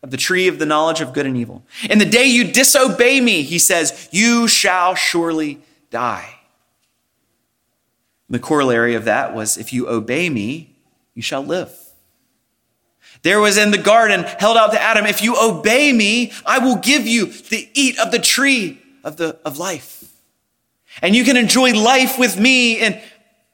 of 0.07 0.12
the 0.12 0.16
tree 0.16 0.47
of 0.47 0.61
the 0.61 0.66
knowledge 0.66 1.01
of 1.01 1.12
good 1.12 1.27
and 1.27 1.37
evil, 1.37 1.64
in 1.90 1.99
the 1.99 2.05
day 2.05 2.27
you 2.27 2.45
disobey 2.45 3.21
me, 3.21 3.42
he 3.42 3.59
says, 3.59 4.09
you 4.12 4.47
shall 4.47 4.95
surely 4.95 5.59
die. 5.90 6.33
The 8.31 8.38
corollary 8.38 8.95
of 8.95 9.05
that 9.07 9.35
was, 9.35 9.59
If 9.59 9.73
you 9.73 9.88
obey 9.88 10.31
me, 10.31 10.77
you 11.14 11.23
shall 11.23 11.45
live. 11.45 11.73
There 13.23 13.40
was 13.40 13.57
in 13.57 13.73
the 13.73 13.79
garden 13.79 14.23
held 14.23 14.57
out 14.57 14.71
to 14.73 14.81
Adam, 14.81 15.07
If 15.07 15.23
you 15.23 15.37
obey 15.37 15.92
me, 15.92 16.33
I 16.45 16.61
will 16.61 16.77
give 16.77 17.05
you 17.05 17.27
the 17.27 17.69
eat 17.75 17.99
of 17.99 18.12
the 18.12 18.21
tree 18.21 18.81
of, 19.03 19.16
the, 19.16 19.38
of 19.45 19.59
life. 19.59 20.05
And 21.03 21.16
you 21.16 21.25
can 21.25 21.37
enjoy 21.37 21.73
life 21.73 22.16
with 22.16 22.38
me 22.38 22.81
in 22.81 23.01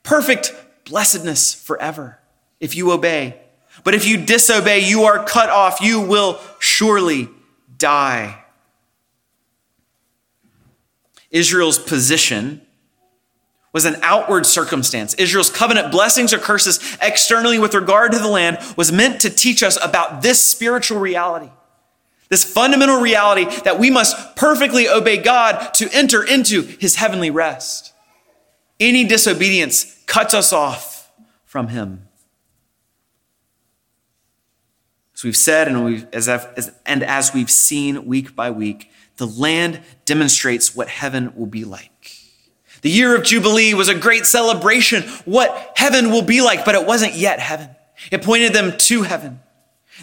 perfect 0.03 0.55
blessedness 0.85 1.55
forever 1.55 2.19
if 2.61 2.77
you 2.77 2.93
obey. 2.93 3.42
But 3.85 3.95
if 3.95 4.07
you 4.07 4.25
disobey, 4.25 4.81
you 4.81 5.05
are 5.05 5.25
cut 5.25 5.51
off. 5.51 5.81
You 5.81 6.01
will 6.01 6.41
surely 6.59 7.29
die. 7.79 8.39
Israel's 11.31 11.79
position 11.79 12.61
was 13.73 13.85
an 13.87 13.97
outward 14.03 14.45
circumstance. 14.45 15.15
Israel's 15.15 15.51
covenant 15.51 15.91
blessings 15.91 16.33
or 16.33 16.39
curses 16.39 16.97
externally 17.01 17.59
with 17.59 17.75
regard 17.75 18.13
to 18.13 18.19
the 18.19 18.29
land 18.29 18.59
was 18.77 18.93
meant 18.93 19.23
to 19.23 19.31
teach 19.31 19.63
us 19.63 19.83
about 19.83 20.23
this 20.23 20.45
spiritual 20.45 21.01
reality. 21.01 21.51
This 22.29 22.45
fundamental 22.45 23.01
reality 23.01 23.45
that 23.65 23.79
we 23.79 23.91
must 23.91 24.37
perfectly 24.37 24.89
obey 24.89 25.17
God 25.17 25.75
to 25.75 25.89
enter 25.93 26.23
into 26.23 26.63
his 26.63 26.97
heavenly 26.97 27.31
rest. 27.31 27.93
Any 28.79 29.05
disobedience 29.05 30.03
cuts 30.07 30.35
us 30.35 30.53
off 30.53 31.11
from 31.45 31.69
him. 31.69 32.09
We've 35.25 35.37
said 35.37 35.69
and, 35.69 35.85
we've, 35.85 36.07
as 36.13 36.29
as, 36.29 36.73
and 36.85 37.03
as 37.03 37.33
we've 37.33 37.51
seen 37.51 38.07
week 38.07 38.35
by 38.35 38.51
week, 38.51 38.91
the 39.17 39.27
land 39.27 39.81
demonstrates 40.05 40.75
what 40.75 40.89
heaven 40.89 41.33
will 41.37 41.47
be 41.47 41.65
like. 41.65 42.17
The 42.83 42.91
year 42.91 43.15
of 43.15 43.23
Jubilee 43.23 43.75
was 43.75 43.89
a 43.89 43.95
great 43.95 44.27
celebration, 44.27 45.05
what 45.25 45.73
heaven 45.77 46.11
will 46.11 46.23
be 46.23 46.41
like, 46.41 46.65
but 46.65 46.75
it 46.75 46.87
wasn't 46.87 47.15
yet 47.15 47.39
heaven. 47.39 47.71
It 48.11 48.23
pointed 48.23 48.53
them 48.53 48.77
to 48.77 49.03
heaven. 49.03 49.41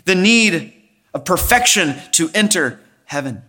The 0.06 0.16
need 0.16 0.74
of 1.14 1.26
perfection 1.26 1.96
to 2.14 2.30
enter 2.34 2.80
heaven. 3.06 3.44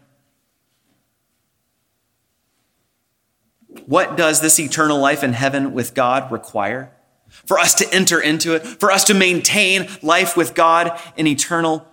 What 3.86 4.16
does 4.16 4.40
this 4.40 4.58
eternal 4.58 4.98
life 4.98 5.22
in 5.22 5.32
heaven 5.32 5.72
with 5.72 5.94
God 5.94 6.32
require? 6.32 6.90
For 7.30 7.58
us 7.58 7.74
to 7.74 7.94
enter 7.94 8.20
into 8.20 8.54
it, 8.54 8.60
for 8.60 8.90
us 8.90 9.04
to 9.04 9.14
maintain 9.14 9.88
life 10.02 10.36
with 10.36 10.54
God 10.54 11.00
in 11.16 11.26
eternal 11.26 11.86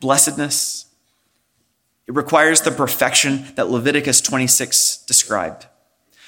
blessedness. 0.00 0.86
It 2.06 2.14
requires 2.14 2.60
the 2.60 2.70
perfection 2.70 3.46
that 3.56 3.70
Leviticus 3.70 4.20
26 4.20 5.04
described 5.06 5.66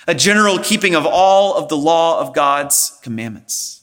a 0.08 0.14
general 0.14 0.58
keeping 0.58 0.94
of 0.94 1.04
all 1.04 1.56
of 1.56 1.68
the 1.68 1.76
law 1.76 2.20
of 2.20 2.32
God's 2.32 2.98
commandments. 3.02 3.82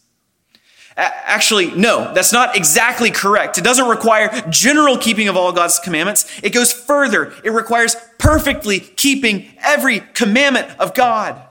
Actually, 0.95 1.71
no, 1.71 2.13
that's 2.13 2.31
not 2.31 2.55
exactly 2.55 3.09
correct. 3.09 3.57
It 3.57 3.63
doesn't 3.63 3.87
require 3.87 4.29
general 4.49 4.97
keeping 4.97 5.27
of 5.27 5.35
all 5.35 5.51
God's 5.51 5.79
commandments. 5.79 6.29
It 6.43 6.51
goes 6.51 6.71
further. 6.71 7.33
It 7.43 7.51
requires 7.51 7.95
perfectly 8.19 8.79
keeping 8.79 9.47
every 9.59 10.01
commandment 10.13 10.67
of 10.79 10.93
God. 10.93 11.41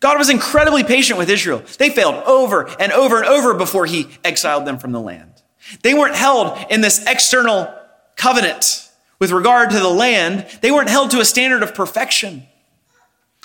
God 0.00 0.18
was 0.18 0.30
incredibly 0.30 0.84
patient 0.84 1.18
with 1.18 1.28
Israel. 1.28 1.62
They 1.78 1.90
failed 1.90 2.22
over 2.26 2.68
and 2.80 2.92
over 2.92 3.18
and 3.18 3.26
over 3.26 3.54
before 3.54 3.86
he 3.86 4.08
exiled 4.24 4.64
them 4.64 4.78
from 4.78 4.92
the 4.92 5.00
land. 5.00 5.42
They 5.82 5.94
weren't 5.94 6.14
held 6.14 6.56
in 6.70 6.80
this 6.80 7.04
external 7.06 7.72
covenant 8.16 8.88
with 9.18 9.32
regard 9.32 9.70
to 9.70 9.80
the 9.80 9.88
land. 9.88 10.46
They 10.60 10.70
weren't 10.70 10.88
held 10.88 11.10
to 11.12 11.20
a 11.20 11.24
standard 11.24 11.62
of 11.62 11.74
perfection, 11.74 12.44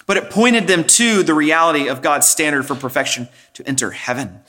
but 0.05 0.17
it 0.17 0.29
pointed 0.29 0.67
them 0.67 0.83
to 0.83 1.23
the 1.23 1.33
reality 1.33 1.87
of 1.87 2.01
God's 2.01 2.29
standard 2.29 2.65
for 2.65 2.75
perfection 2.75 3.27
to 3.53 3.67
enter 3.67 3.91
heaven. 3.91 4.41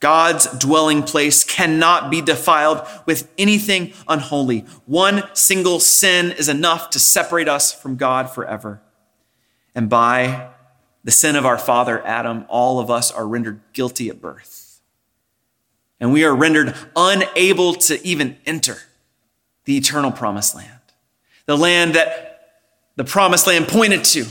God's 0.00 0.46
dwelling 0.58 1.02
place 1.02 1.42
cannot 1.42 2.08
be 2.08 2.22
defiled 2.22 2.86
with 3.04 3.28
anything 3.36 3.92
unholy. 4.06 4.60
One 4.86 5.24
single 5.32 5.80
sin 5.80 6.30
is 6.30 6.48
enough 6.48 6.90
to 6.90 7.00
separate 7.00 7.48
us 7.48 7.72
from 7.72 7.96
God 7.96 8.30
forever. 8.30 8.80
And 9.78 9.88
by 9.88 10.50
the 11.04 11.12
sin 11.12 11.36
of 11.36 11.46
our 11.46 11.56
father 11.56 12.04
Adam, 12.04 12.46
all 12.48 12.80
of 12.80 12.90
us 12.90 13.12
are 13.12 13.24
rendered 13.24 13.60
guilty 13.72 14.08
at 14.08 14.20
birth. 14.20 14.80
And 16.00 16.12
we 16.12 16.24
are 16.24 16.34
rendered 16.34 16.74
unable 16.96 17.74
to 17.74 18.04
even 18.04 18.38
enter 18.44 18.78
the 19.66 19.76
eternal 19.76 20.10
promised 20.10 20.56
land, 20.56 20.80
the 21.46 21.56
land 21.56 21.94
that 21.94 22.64
the 22.96 23.04
promised 23.04 23.46
land 23.46 23.68
pointed 23.68 24.02
to 24.06 24.26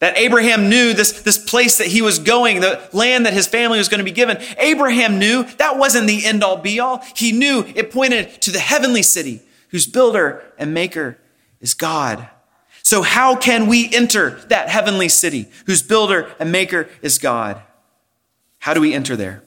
that 0.00 0.18
Abraham 0.18 0.68
knew 0.68 0.92
this, 0.92 1.22
this 1.22 1.38
place 1.38 1.78
that 1.78 1.86
he 1.86 2.02
was 2.02 2.18
going, 2.18 2.60
the 2.60 2.88
land 2.92 3.26
that 3.26 3.32
his 3.32 3.46
family 3.46 3.78
was 3.78 3.88
going 3.88 3.98
to 3.98 4.04
be 4.04 4.10
given. 4.10 4.38
Abraham 4.58 5.20
knew 5.20 5.44
that 5.58 5.78
wasn't 5.78 6.08
the 6.08 6.26
end 6.26 6.42
all 6.42 6.56
be 6.56 6.80
all. 6.80 7.00
He 7.14 7.30
knew 7.30 7.62
it 7.76 7.92
pointed 7.92 8.42
to 8.42 8.50
the 8.50 8.58
heavenly 8.58 9.02
city 9.02 9.40
whose 9.68 9.86
builder 9.86 10.42
and 10.58 10.74
maker 10.74 11.16
is 11.60 11.74
God. 11.74 12.28
So 12.84 13.00
how 13.00 13.34
can 13.34 13.66
we 13.66 13.92
enter 13.94 14.30
that 14.48 14.68
heavenly 14.68 15.08
city 15.08 15.48
whose 15.64 15.82
builder 15.82 16.30
and 16.38 16.52
maker 16.52 16.88
is 17.00 17.18
God? 17.18 17.62
How 18.58 18.74
do 18.74 18.80
we 18.80 18.92
enter 18.92 19.16
there? 19.16 19.42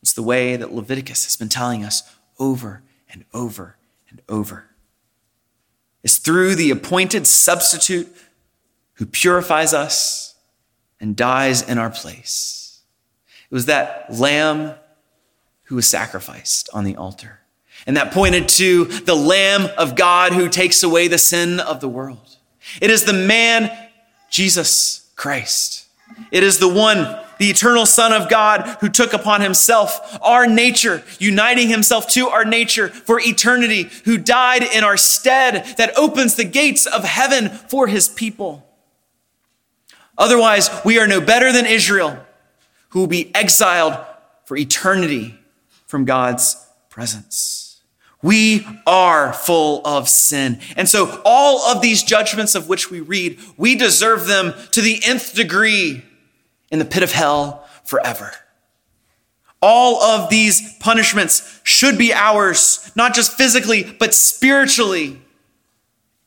It's 0.00 0.12
the 0.12 0.22
way 0.22 0.54
that 0.54 0.72
Leviticus 0.72 1.24
has 1.24 1.34
been 1.34 1.48
telling 1.48 1.84
us 1.84 2.04
over 2.38 2.82
and 3.10 3.24
over 3.34 3.76
and 4.08 4.22
over. 4.28 4.66
It's 6.04 6.18
through 6.18 6.54
the 6.54 6.70
appointed 6.70 7.26
substitute 7.26 8.14
who 8.94 9.06
purifies 9.06 9.74
us 9.74 10.36
and 11.00 11.16
dies 11.16 11.68
in 11.68 11.78
our 11.78 11.90
place. 11.90 12.80
It 13.50 13.54
was 13.54 13.66
that 13.66 14.06
lamb 14.14 14.74
who 15.64 15.74
was 15.74 15.88
sacrificed 15.88 16.68
on 16.72 16.84
the 16.84 16.94
altar. 16.94 17.40
And 17.88 17.96
that 17.96 18.12
pointed 18.12 18.48
to 18.50 18.84
the 18.84 19.14
Lamb 19.14 19.68
of 19.76 19.96
God 19.96 20.32
who 20.32 20.48
takes 20.48 20.82
away 20.82 21.08
the 21.08 21.18
sin 21.18 21.60
of 21.60 21.80
the 21.80 21.88
world. 21.88 22.35
It 22.80 22.90
is 22.90 23.04
the 23.04 23.12
man, 23.12 23.70
Jesus 24.30 25.10
Christ. 25.16 25.86
It 26.30 26.42
is 26.42 26.58
the 26.58 26.68
one, 26.68 27.18
the 27.38 27.50
eternal 27.50 27.86
Son 27.86 28.12
of 28.12 28.28
God, 28.28 28.78
who 28.80 28.88
took 28.88 29.12
upon 29.12 29.40
himself 29.40 30.18
our 30.22 30.46
nature, 30.46 31.02
uniting 31.18 31.68
himself 31.68 32.08
to 32.10 32.28
our 32.28 32.44
nature 32.44 32.88
for 32.88 33.20
eternity, 33.20 33.90
who 34.04 34.16
died 34.16 34.62
in 34.62 34.84
our 34.84 34.96
stead, 34.96 35.64
that 35.78 35.96
opens 35.96 36.34
the 36.34 36.44
gates 36.44 36.86
of 36.86 37.04
heaven 37.04 37.48
for 37.48 37.86
his 37.86 38.08
people. 38.08 38.66
Otherwise, 40.18 40.70
we 40.84 40.98
are 40.98 41.06
no 41.06 41.20
better 41.20 41.52
than 41.52 41.66
Israel, 41.66 42.18
who 42.90 43.00
will 43.00 43.06
be 43.06 43.34
exiled 43.34 43.98
for 44.44 44.56
eternity 44.56 45.38
from 45.86 46.04
God's 46.04 46.56
presence. 46.88 47.65
We 48.22 48.66
are 48.86 49.32
full 49.32 49.86
of 49.86 50.08
sin. 50.08 50.60
And 50.76 50.88
so 50.88 51.20
all 51.24 51.70
of 51.70 51.82
these 51.82 52.02
judgments 52.02 52.54
of 52.54 52.68
which 52.68 52.90
we 52.90 53.00
read, 53.00 53.38
we 53.56 53.76
deserve 53.76 54.26
them 54.26 54.54
to 54.72 54.80
the 54.80 55.00
nth 55.04 55.34
degree 55.34 56.02
in 56.70 56.78
the 56.78 56.84
pit 56.84 57.02
of 57.02 57.12
hell 57.12 57.66
forever. 57.84 58.32
All 59.62 60.02
of 60.02 60.28
these 60.30 60.76
punishments 60.78 61.60
should 61.62 61.98
be 61.98 62.12
ours, 62.12 62.90
not 62.94 63.14
just 63.14 63.32
physically, 63.32 63.96
but 63.98 64.14
spiritually, 64.14 65.20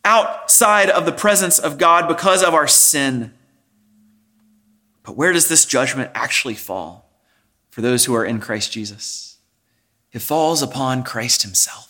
outside 0.03 0.89
of 0.89 1.05
the 1.05 1.11
presence 1.11 1.59
of 1.59 1.77
God 1.77 2.07
because 2.07 2.43
of 2.43 2.53
our 2.53 2.67
sin. 2.67 3.33
But 5.03 5.15
where 5.15 5.33
does 5.33 5.47
this 5.47 5.65
judgment 5.65 6.11
actually 6.13 6.55
fall 6.55 7.09
for 7.69 7.81
those 7.81 8.05
who 8.05 8.15
are 8.15 8.25
in 8.25 8.39
Christ 8.39 8.71
Jesus? 8.71 9.28
It 10.11 10.21
falls 10.21 10.61
upon 10.61 11.03
Christ 11.03 11.43
himself. 11.43 11.87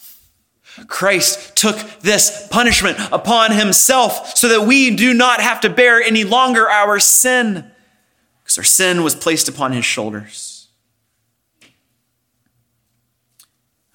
Christ 0.88 1.56
took 1.56 1.78
this 2.02 2.48
punishment 2.50 2.98
upon 3.12 3.52
himself 3.52 4.36
so 4.38 4.48
that 4.50 4.68
we 4.68 4.96
do 4.96 5.14
not 5.14 5.42
have 5.42 5.62
to 5.62 5.70
bear 5.70 6.02
any 6.02 6.24
longer 6.24 6.70
our 6.70 7.00
sin, 7.00 7.72
because 8.44 8.58
our 8.58 8.64
sin 8.64 9.04
was 9.04 9.16
placed 9.16 9.50
upon 9.50 9.74
his 9.74 9.86
shoulders. 9.86 10.68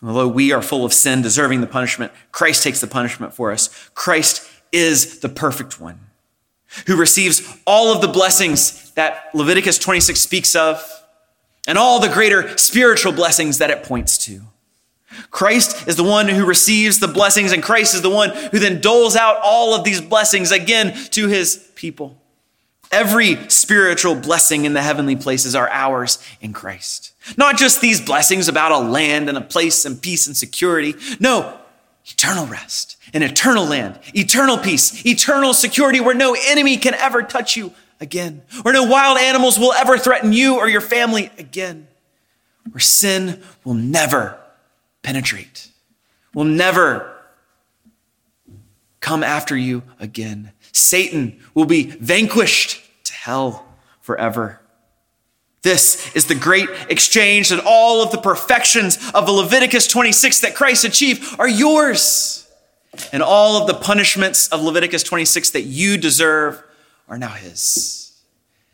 And 0.00 0.10
although 0.10 0.28
we 0.28 0.52
are 0.52 0.60
full 0.60 0.84
of 0.84 0.92
sin, 0.92 1.22
deserving 1.22 1.62
the 1.62 1.66
punishment, 1.66 2.12
Christ 2.30 2.62
takes 2.62 2.80
the 2.80 2.87
punishment 2.87 3.32
for 3.32 3.52
us. 3.52 3.90
Christ 3.94 4.46
is 4.70 5.20
the 5.20 5.30
perfect 5.30 5.80
one 5.80 6.00
who 6.87 6.96
receives 6.96 7.56
all 7.66 7.94
of 7.94 8.02
the 8.02 8.08
blessings 8.08 8.90
that 8.92 9.30
Leviticus 9.32 9.78
26 9.78 10.20
speaks 10.20 10.54
of 10.56 10.84
and 11.66 11.79
all 11.79 12.00
the 12.00 12.09
greater 12.09 12.57
spiritual 12.59 13.12
blessings 13.12 13.59
that 13.59 13.70
it 13.70 13.83
points 13.83 14.18
to. 14.27 14.42
Christ 15.31 15.87
is 15.87 15.96
the 15.96 16.05
one 16.05 16.29
who 16.29 16.44
receives 16.44 16.98
the 16.98 17.09
blessings, 17.09 17.53
and 17.53 17.62
Christ 17.62 17.94
is 17.94 18.03
the 18.03 18.11
one 18.11 18.31
who 18.31 18.59
then 18.59 18.81
doles 18.81 19.16
out 19.16 19.38
all 19.42 19.74
of 19.74 19.85
these 19.85 20.00
blessings 20.00 20.50
again 20.50 20.94
to 21.11 21.29
his 21.29 21.70
people. 21.74 22.16
Every 22.90 23.48
spiritual 23.48 24.14
blessing 24.14 24.64
in 24.64 24.72
the 24.72 24.83
heavenly 24.83 25.16
places 25.16 25.55
are 25.55 25.68
ours 25.70 26.18
in 26.40 26.53
Christ. 26.53 27.12
Not 27.37 27.57
just 27.57 27.81
these 27.81 28.00
blessings 28.00 28.48
about 28.48 28.72
a 28.72 28.79
land 28.79 29.29
and 29.29 29.38
a 29.38 29.40
place 29.40 29.85
and 29.85 30.00
peace 30.00 30.27
and 30.27 30.37
security. 30.37 30.94
No, 31.18 31.59
eternal 32.07 32.46
rest, 32.46 32.96
an 33.12 33.22
eternal 33.22 33.64
land, 33.64 33.98
eternal 34.14 34.59
peace, 34.59 35.05
eternal 35.07 35.55
security 35.55 36.00
where 36.00 36.14
no 36.14 36.37
enemy 36.46 36.77
can 36.77 36.94
ever 36.94 37.22
touch 37.22 37.57
you 37.57 37.72
again, 38.05 38.43
where 38.62 38.75
no 38.75 38.85
wild 38.85 39.19
animals 39.19 39.59
will 39.59 39.73
ever 39.73 39.99
threaten 39.99 40.33
you 40.33 40.59
or 40.59 40.69
your 40.69 40.81
family 40.81 41.31
again, 41.38 41.88
where 42.71 42.81
sin 42.81 43.43
will 43.64 43.75
never 43.75 44.38
penetrate, 45.03 45.69
will 46.33 46.45
never 46.45 47.11
come 49.01 49.25
after 49.25 49.57
you 49.57 49.83
again. 49.99 50.53
Satan 50.71 51.40
will 51.55 51.64
be 51.64 51.85
vanquished 51.85 52.83
to 53.05 53.12
hell 53.12 53.67
forever. 54.01 54.61
This 55.62 56.14
is 56.14 56.27
the 56.27 56.35
great 56.35 56.69
exchange 56.90 57.49
that 57.49 57.64
all 57.64 58.03
of 58.03 58.12
the 58.12 58.21
perfections 58.21 58.99
of 59.14 59.29
Leviticus 59.29 59.87
26 59.87 60.40
that 60.40 60.55
Christ 60.55 60.85
achieved 60.85 61.40
are 61.40 61.49
yours. 61.49 62.47
And 63.12 63.23
all 63.23 63.61
of 63.61 63.67
the 63.67 63.75
punishments 63.75 64.49
of 64.49 64.62
Leviticus 64.62 65.03
26 65.03 65.51
that 65.51 65.62
you 65.62 65.97
deserve 65.97 66.62
are 67.09 67.19
now 67.19 67.29
his. 67.29 68.12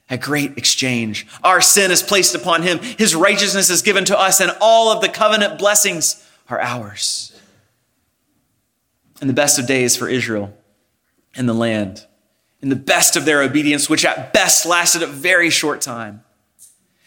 A 0.09 0.19
great 0.19 0.59
exchange. 0.59 1.27
Our 1.45 1.61
sin 1.61 1.91
is 1.91 2.03
placed 2.03 2.35
upon 2.35 2.63
him. 2.63 2.79
His 2.81 3.15
righteousness 3.15 3.71
is 3.71 3.83
given 3.83 4.05
to 4.07 4.19
us 4.19 4.41
and 4.41 4.53
all 4.61 4.91
of 4.91 5.01
the 5.01 5.09
covenant 5.09 5.59
blessings 5.59 6.27
are 6.49 6.61
ours. 6.61 7.33
In 9.21 9.29
the 9.29 9.35
best 9.35 9.59
of 9.59 9.67
days 9.67 9.97
for 9.97 10.09
Israel 10.09 10.57
and 11.37 11.49
the 11.49 11.55
land, 11.55 12.07
in 12.61 12.69
the 12.69 12.77
best 12.77 13.17
of 13.17 13.25
their 13.25 13.43
obedience, 13.43 13.89
which 13.89 14.05
at 14.05 14.33
best 14.33 14.67
lasted 14.67 15.03
a 15.03 15.07
very 15.07 15.51
short 15.51 15.81
time, 15.81 16.25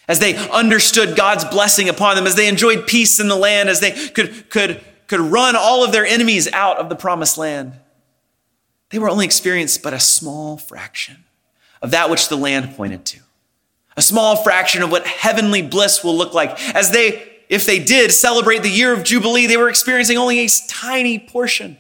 as 0.08 0.20
they 0.20 0.36
understood 0.50 1.16
God's 1.16 1.46
blessing 1.46 1.90
upon 1.90 2.16
them, 2.16 2.28
as 2.28 2.36
they 2.36 2.48
enjoyed 2.48 2.88
peace 2.88 3.20
in 3.20 3.28
the 3.28 3.36
land, 3.36 3.70
as 3.70 3.80
they 3.80 3.92
could, 4.10 4.50
could, 4.50 4.82
could 5.08 5.20
run 5.20 5.56
all 5.56 5.84
of 5.84 5.92
their 5.92 6.06
enemies 6.06 6.52
out 6.52 6.78
of 6.78 6.90
the 6.90 6.96
promised 6.96 7.38
land, 7.38 7.74
they 8.94 9.00
were 9.00 9.10
only 9.10 9.26
experienced 9.26 9.82
but 9.82 9.96
a 9.96 10.00
small 10.00 10.56
fraction 10.56 11.24
of 11.82 11.90
that 11.92 12.12
which 12.12 12.30
the 12.30 12.38
land 12.38 12.76
pointed 12.76 13.04
to. 13.06 13.20
A 13.98 14.04
small 14.04 14.36
fraction 14.36 14.84
of 14.84 14.92
what 14.92 15.08
heavenly 15.08 15.64
bliss 15.64 16.04
will 16.04 16.16
look 16.16 16.36
like 16.36 16.62
as 16.76 16.92
they 16.92 17.42
if 17.50 17.66
they 17.66 17.80
did 17.80 18.12
celebrate 18.12 18.62
the 18.62 18.70
year 18.70 18.94
of 18.94 19.04
Jubilee, 19.04 19.48
they 19.48 19.58
were 19.58 19.68
experiencing 19.68 20.18
only 20.18 20.40
a 20.40 20.50
tiny 20.68 21.18
portion 21.18 21.78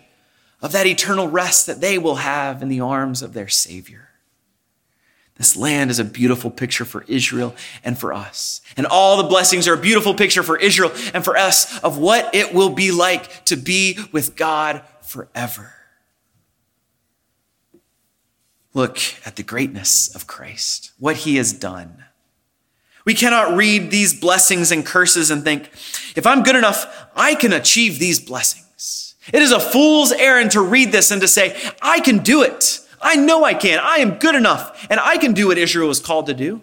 of 0.59 0.71
that 0.71 0.87
eternal 0.87 1.27
rest 1.27 1.67
that 1.67 1.81
they 1.81 1.99
will 1.99 2.15
have 2.15 2.63
in 2.63 2.67
the 2.67 2.79
arms 2.79 3.21
of 3.21 3.33
their 3.33 3.47
Savior. 3.47 4.09
This 5.35 5.55
land 5.55 5.91
is 5.91 5.99
a 5.99 6.03
beautiful 6.03 6.49
picture 6.49 6.85
for 6.85 7.03
Israel 7.07 7.55
and 7.83 7.95
for 7.95 8.11
us. 8.11 8.61
And 8.75 8.87
all 8.87 9.17
the 9.17 9.29
blessings 9.29 9.67
are 9.67 9.75
a 9.75 9.77
beautiful 9.77 10.15
picture 10.15 10.41
for 10.41 10.57
Israel 10.57 10.91
and 11.13 11.23
for 11.23 11.37
us 11.37 11.79
of 11.83 11.99
what 11.99 12.33
it 12.33 12.55
will 12.55 12.71
be 12.71 12.91
like 12.91 13.45
to 13.45 13.55
be 13.55 13.99
with 14.11 14.35
God 14.35 14.81
forever. 15.01 15.73
Look 18.73 18.97
at 19.25 19.35
the 19.35 19.43
greatness 19.43 20.13
of 20.15 20.27
Christ, 20.27 20.91
what 20.97 21.17
he 21.17 21.35
has 21.35 21.53
done. 21.53 22.05
We 23.05 23.13
cannot 23.13 23.55
read 23.55 23.91
these 23.91 24.19
blessings 24.19 24.71
and 24.71 24.85
curses 24.85 25.29
and 25.29 25.43
think, 25.43 25.69
if 26.15 26.25
I'm 26.25 26.43
good 26.43 26.55
enough, 26.55 27.07
I 27.15 27.35
can 27.35 27.53
achieve 27.53 27.99
these 27.99 28.19
blessings. 28.19 29.15
It 29.31 29.41
is 29.41 29.51
a 29.51 29.59
fool's 29.59 30.11
errand 30.11 30.51
to 30.51 30.61
read 30.61 30.91
this 30.91 31.11
and 31.11 31.21
to 31.21 31.27
say, 31.27 31.55
I 31.81 31.99
can 31.99 32.19
do 32.19 32.41
it. 32.41 32.79
I 33.01 33.15
know 33.15 33.43
I 33.43 33.53
can. 33.53 33.79
I 33.81 33.97
am 33.97 34.17
good 34.17 34.35
enough 34.35 34.87
and 34.89 34.99
I 34.99 35.17
can 35.17 35.33
do 35.33 35.47
what 35.47 35.57
Israel 35.57 35.89
was 35.89 35.99
called 35.99 36.27
to 36.27 36.33
do. 36.33 36.61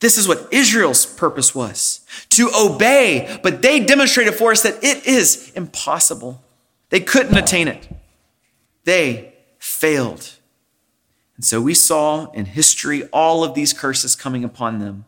This 0.00 0.18
is 0.18 0.26
what 0.26 0.52
Israel's 0.52 1.06
purpose 1.06 1.54
was 1.54 2.00
to 2.30 2.50
obey, 2.54 3.38
but 3.42 3.62
they 3.62 3.80
demonstrated 3.80 4.34
for 4.34 4.50
us 4.50 4.62
that 4.62 4.82
it 4.82 5.06
is 5.06 5.52
impossible. 5.54 6.42
They 6.90 7.00
couldn't 7.00 7.36
attain 7.36 7.68
it. 7.68 7.88
They 8.84 9.31
failed. 9.62 10.32
And 11.36 11.44
so 11.44 11.60
we 11.60 11.72
saw 11.72 12.28
in 12.32 12.46
history 12.46 13.04
all 13.12 13.44
of 13.44 13.54
these 13.54 13.72
curses 13.72 14.16
coming 14.16 14.42
upon 14.42 14.80
them 14.80 15.04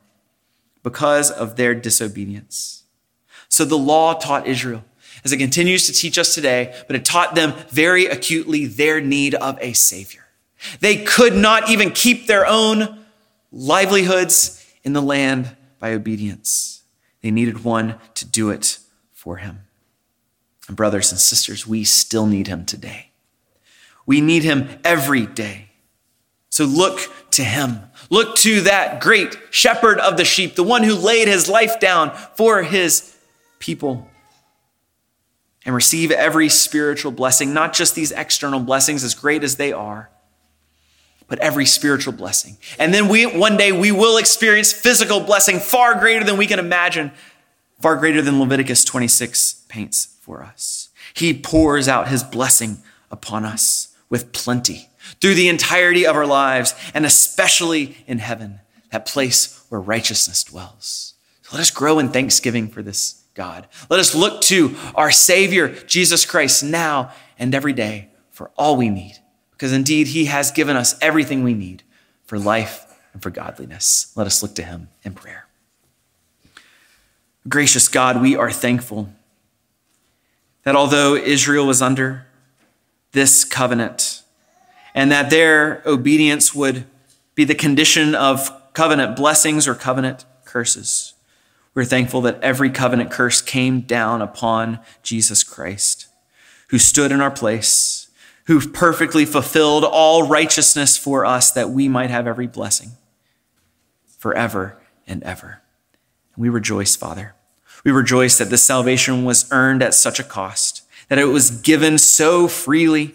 because 0.85 1.29
of 1.29 1.57
their 1.57 1.75
disobedience. 1.75 2.85
So 3.49 3.64
the 3.64 3.77
law 3.77 4.14
taught 4.14 4.47
Israel, 4.47 4.85
as 5.25 5.33
it 5.33 5.38
continues 5.38 5.87
to 5.87 5.93
teach 5.93 6.19
us 6.19 6.37
today, 6.37 6.73
but 6.87 6.95
it 6.95 7.05
taught 7.05 7.35
them 7.35 7.55
very 7.71 8.07
acutely 8.07 8.67
their 8.67 9.01
need 9.01 9.35
of 9.35 9.59
a 9.61 9.73
savior. 9.73 10.25
They 10.79 11.03
could 11.03 11.35
not 11.35 11.69
even 11.69 11.90
keep 11.90 12.29
their 12.29 12.47
own 12.47 13.05
livelihoods 13.51 14.64
in 14.85 14.93
the 14.93 15.03
land 15.03 15.57
by 15.81 15.93
obedience. 15.93 16.85
They 17.23 17.33
needed 17.33 17.64
one 17.64 17.97
to 18.14 18.25
do 18.25 18.51
it 18.51 18.79
for 19.11 19.38
him. 19.38 19.64
And 20.69 20.77
brothers 20.77 21.11
and 21.11 21.21
sisters, 21.21 21.67
we 21.67 21.83
still 21.83 22.27
need 22.27 22.47
him 22.47 22.64
today. 22.64 23.11
We 24.07 24.21
need 24.21 24.43
him 24.43 24.69
every 24.85 25.27
day. 25.27 25.71
So 26.51 26.64
look 26.64 27.01
to 27.33 27.43
him. 27.43 27.81
Look 28.11 28.37
to 28.37 28.61
that 28.62 29.01
great 29.01 29.37
shepherd 29.51 29.99
of 29.99 30.17
the 30.17 30.25
sheep, 30.25 30.55
the 30.55 30.62
one 30.62 30.83
who 30.83 30.95
laid 30.95 31.27
his 31.27 31.49
life 31.49 31.81
down 31.81 32.12
for 32.37 32.62
his 32.62 33.17
people. 33.59 34.09
And 35.67 35.75
receive 35.75 36.11
every 36.11 36.49
spiritual 36.51 37.11
blessing, 37.11 37.55
not 37.55 37.73
just 37.73 37.95
these 37.95 38.12
external 38.12 38.61
blessings, 38.61 39.03
as 39.03 39.14
great 39.14 39.43
as 39.43 39.57
they 39.57 39.73
are, 39.73 40.11
but 41.27 41.38
every 41.38 41.64
spiritual 41.67 42.12
blessing. 42.12 42.59
And 42.79 42.93
then 42.93 43.09
we, 43.09 43.25
one 43.25 43.57
day 43.57 43.73
we 43.73 43.90
will 43.90 44.19
experience 44.19 44.73
physical 44.73 45.21
blessing 45.21 45.59
far 45.59 45.99
greater 45.99 46.25
than 46.25 46.37
we 46.37 46.47
can 46.47 46.59
imagine, 46.59 47.11
far 47.81 47.97
greater 47.97 48.21
than 48.21 48.38
Leviticus 48.38 48.85
26 48.85 49.64
paints 49.69 50.17
for 50.21 50.43
us. 50.43 50.90
He 51.14 51.33
pours 51.33 51.88
out 51.88 52.09
his 52.09 52.23
blessing 52.23 52.79
upon 53.11 53.45
us 53.45 53.84
with 54.14 54.31
plenty 54.31 54.88
through 55.20 55.35
the 55.35 55.48
entirety 55.48 56.07
of 56.07 56.14
our 56.14 56.24
lives 56.24 56.72
and 56.94 57.05
especially 57.05 57.96
in 58.07 58.20
heaven, 58.20 58.61
that 58.92 59.07
place 59.07 59.66
where 59.68 59.81
righteousness 59.81 60.44
dwells. 60.44 61.14
So 61.42 61.57
let 61.57 61.62
us 61.62 61.72
grow 61.72 61.98
in 61.98 62.11
thanksgiving 62.11 62.68
for 62.68 62.81
this 62.81 63.24
God. 63.35 63.66
Let 63.90 63.98
us 63.98 64.14
look 64.14 64.40
to 64.42 64.77
our 64.94 65.11
Savior, 65.11 65.70
Jesus 65.87 66.24
Christ, 66.24 66.62
now 66.62 67.11
and 67.40 67.53
every 67.57 67.72
day 67.72 68.11
for 68.31 68.53
all 68.57 68.77
we 68.77 68.88
need, 68.88 69.18
because 69.50 69.72
indeed 69.72 70.07
He 70.07 70.27
has 70.27 70.53
given 70.53 70.77
us 70.77 70.96
everything 71.03 71.42
we 71.42 71.53
need 71.53 71.83
for 72.24 72.38
life 72.38 72.87
and 73.14 73.20
for 73.20 73.31
godliness. 73.31 74.12
Let 74.14 74.29
us 74.29 74.44
look 74.44 74.55
to 74.55 74.62
Him 74.62 74.90
in 75.03 75.14
prayer. 75.14 75.48
Gracious 77.48 77.88
God, 77.88 78.22
we 78.22 78.37
are 78.37 78.53
thankful 78.53 79.09
that 80.62 80.77
although 80.77 81.16
Israel 81.16 81.66
was 81.66 81.83
under 81.83 82.29
this 83.14 83.44
covenant 83.44 84.22
and 84.94 85.11
that 85.11 85.31
their 85.31 85.83
obedience 85.87 86.55
would 86.55 86.85
be 87.35 87.44
the 87.44 87.55
condition 87.55 88.14
of 88.14 88.50
covenant 88.74 89.16
blessings 89.16 89.66
or 89.66 89.74
covenant 89.74 90.24
curses, 90.44 91.14
we're 91.74 91.85
thankful 91.85 92.20
that 92.20 92.40
every 92.40 92.70
covenant 92.70 93.11
curse 93.11 93.40
came 93.40 93.81
down 93.81 94.22
upon 94.22 94.79
Jesus 95.03 95.42
Christ, 95.42 96.07
who 96.68 96.79
stood 96.79 97.11
in 97.11 97.20
our 97.20 97.31
place, 97.31 98.09
who 98.46 98.68
perfectly 98.68 99.24
fulfilled 99.24 99.85
all 99.85 100.29
righteousness 100.29 100.96
for 100.96 101.24
us 101.24 101.50
that 101.50 101.70
we 101.70 101.88
might 101.88 102.11
have 102.11 102.27
every 102.27 102.46
blessing 102.46 102.92
forever 104.18 104.79
and 105.07 105.22
ever. 105.24 105.62
We 106.37 106.48
rejoice, 106.48 106.94
Father. 106.94 107.35
We 107.85 107.90
rejoice 107.90 108.38
that 108.38 108.50
this 108.50 108.62
salvation 108.62 109.24
was 109.24 109.50
earned 109.50 109.83
at 109.83 109.94
such 109.94 110.20
a 110.20 110.24
cost, 110.24 110.83
that 111.09 111.19
it 111.19 111.27
was 111.27 111.51
given 111.51 111.99
so 111.99 112.49
freely. 112.49 113.14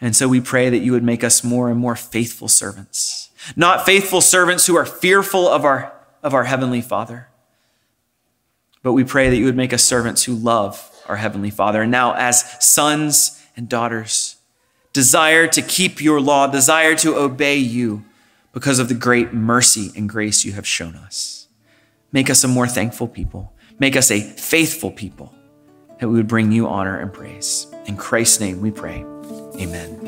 And 0.00 0.14
so 0.14 0.28
we 0.28 0.40
pray 0.40 0.70
that 0.70 0.78
you 0.78 0.92
would 0.92 1.02
make 1.02 1.24
us 1.24 1.42
more 1.42 1.70
and 1.70 1.78
more 1.78 1.96
faithful 1.96 2.48
servants, 2.48 3.30
not 3.56 3.86
faithful 3.86 4.20
servants 4.20 4.66
who 4.66 4.76
are 4.76 4.86
fearful 4.86 5.48
of 5.48 5.64
our, 5.64 5.92
of 6.22 6.34
our 6.34 6.44
Heavenly 6.44 6.80
Father 6.80 7.28
but 8.86 8.92
we 8.92 9.02
pray 9.02 9.28
that 9.28 9.36
you 9.36 9.46
would 9.46 9.56
make 9.56 9.72
us 9.72 9.82
servants 9.82 10.22
who 10.22 10.32
love 10.36 10.92
our 11.08 11.16
Heavenly 11.16 11.50
Father. 11.50 11.82
And 11.82 11.90
now, 11.90 12.14
as 12.14 12.44
sons 12.64 13.44
and 13.56 13.68
daughters, 13.68 14.36
desire 14.92 15.48
to 15.48 15.60
keep 15.60 16.00
your 16.00 16.20
law, 16.20 16.46
desire 16.46 16.94
to 16.98 17.16
obey 17.16 17.56
you 17.56 18.04
because 18.52 18.78
of 18.78 18.88
the 18.88 18.94
great 18.94 19.32
mercy 19.32 19.90
and 19.96 20.08
grace 20.08 20.44
you 20.44 20.52
have 20.52 20.68
shown 20.68 20.94
us. 20.94 21.48
Make 22.12 22.30
us 22.30 22.44
a 22.44 22.48
more 22.48 22.68
thankful 22.68 23.08
people. 23.08 23.52
Make 23.80 23.96
us 23.96 24.12
a 24.12 24.20
faithful 24.20 24.92
people 24.92 25.34
that 25.98 26.08
we 26.08 26.14
would 26.14 26.28
bring 26.28 26.52
you 26.52 26.68
honor 26.68 26.98
and 26.98 27.12
praise. 27.12 27.66
In 27.86 27.96
Christ's 27.96 28.38
name 28.40 28.60
we 28.60 28.70
pray. 28.70 29.04
Amen. 29.60 29.98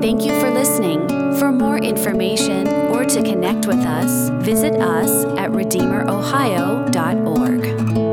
Thank 0.00 0.24
you 0.24 0.40
for 0.40 0.50
listening. 0.50 1.06
For 1.38 1.52
more 1.52 1.76
information 1.78 2.68
or 2.68 3.04
to 3.04 3.22
connect 3.22 3.66
with 3.66 3.80
us, 3.80 4.30
visit 4.44 4.72
us 4.74 5.24
at 5.38 5.50
RedeemerOhio.org. 5.50 8.07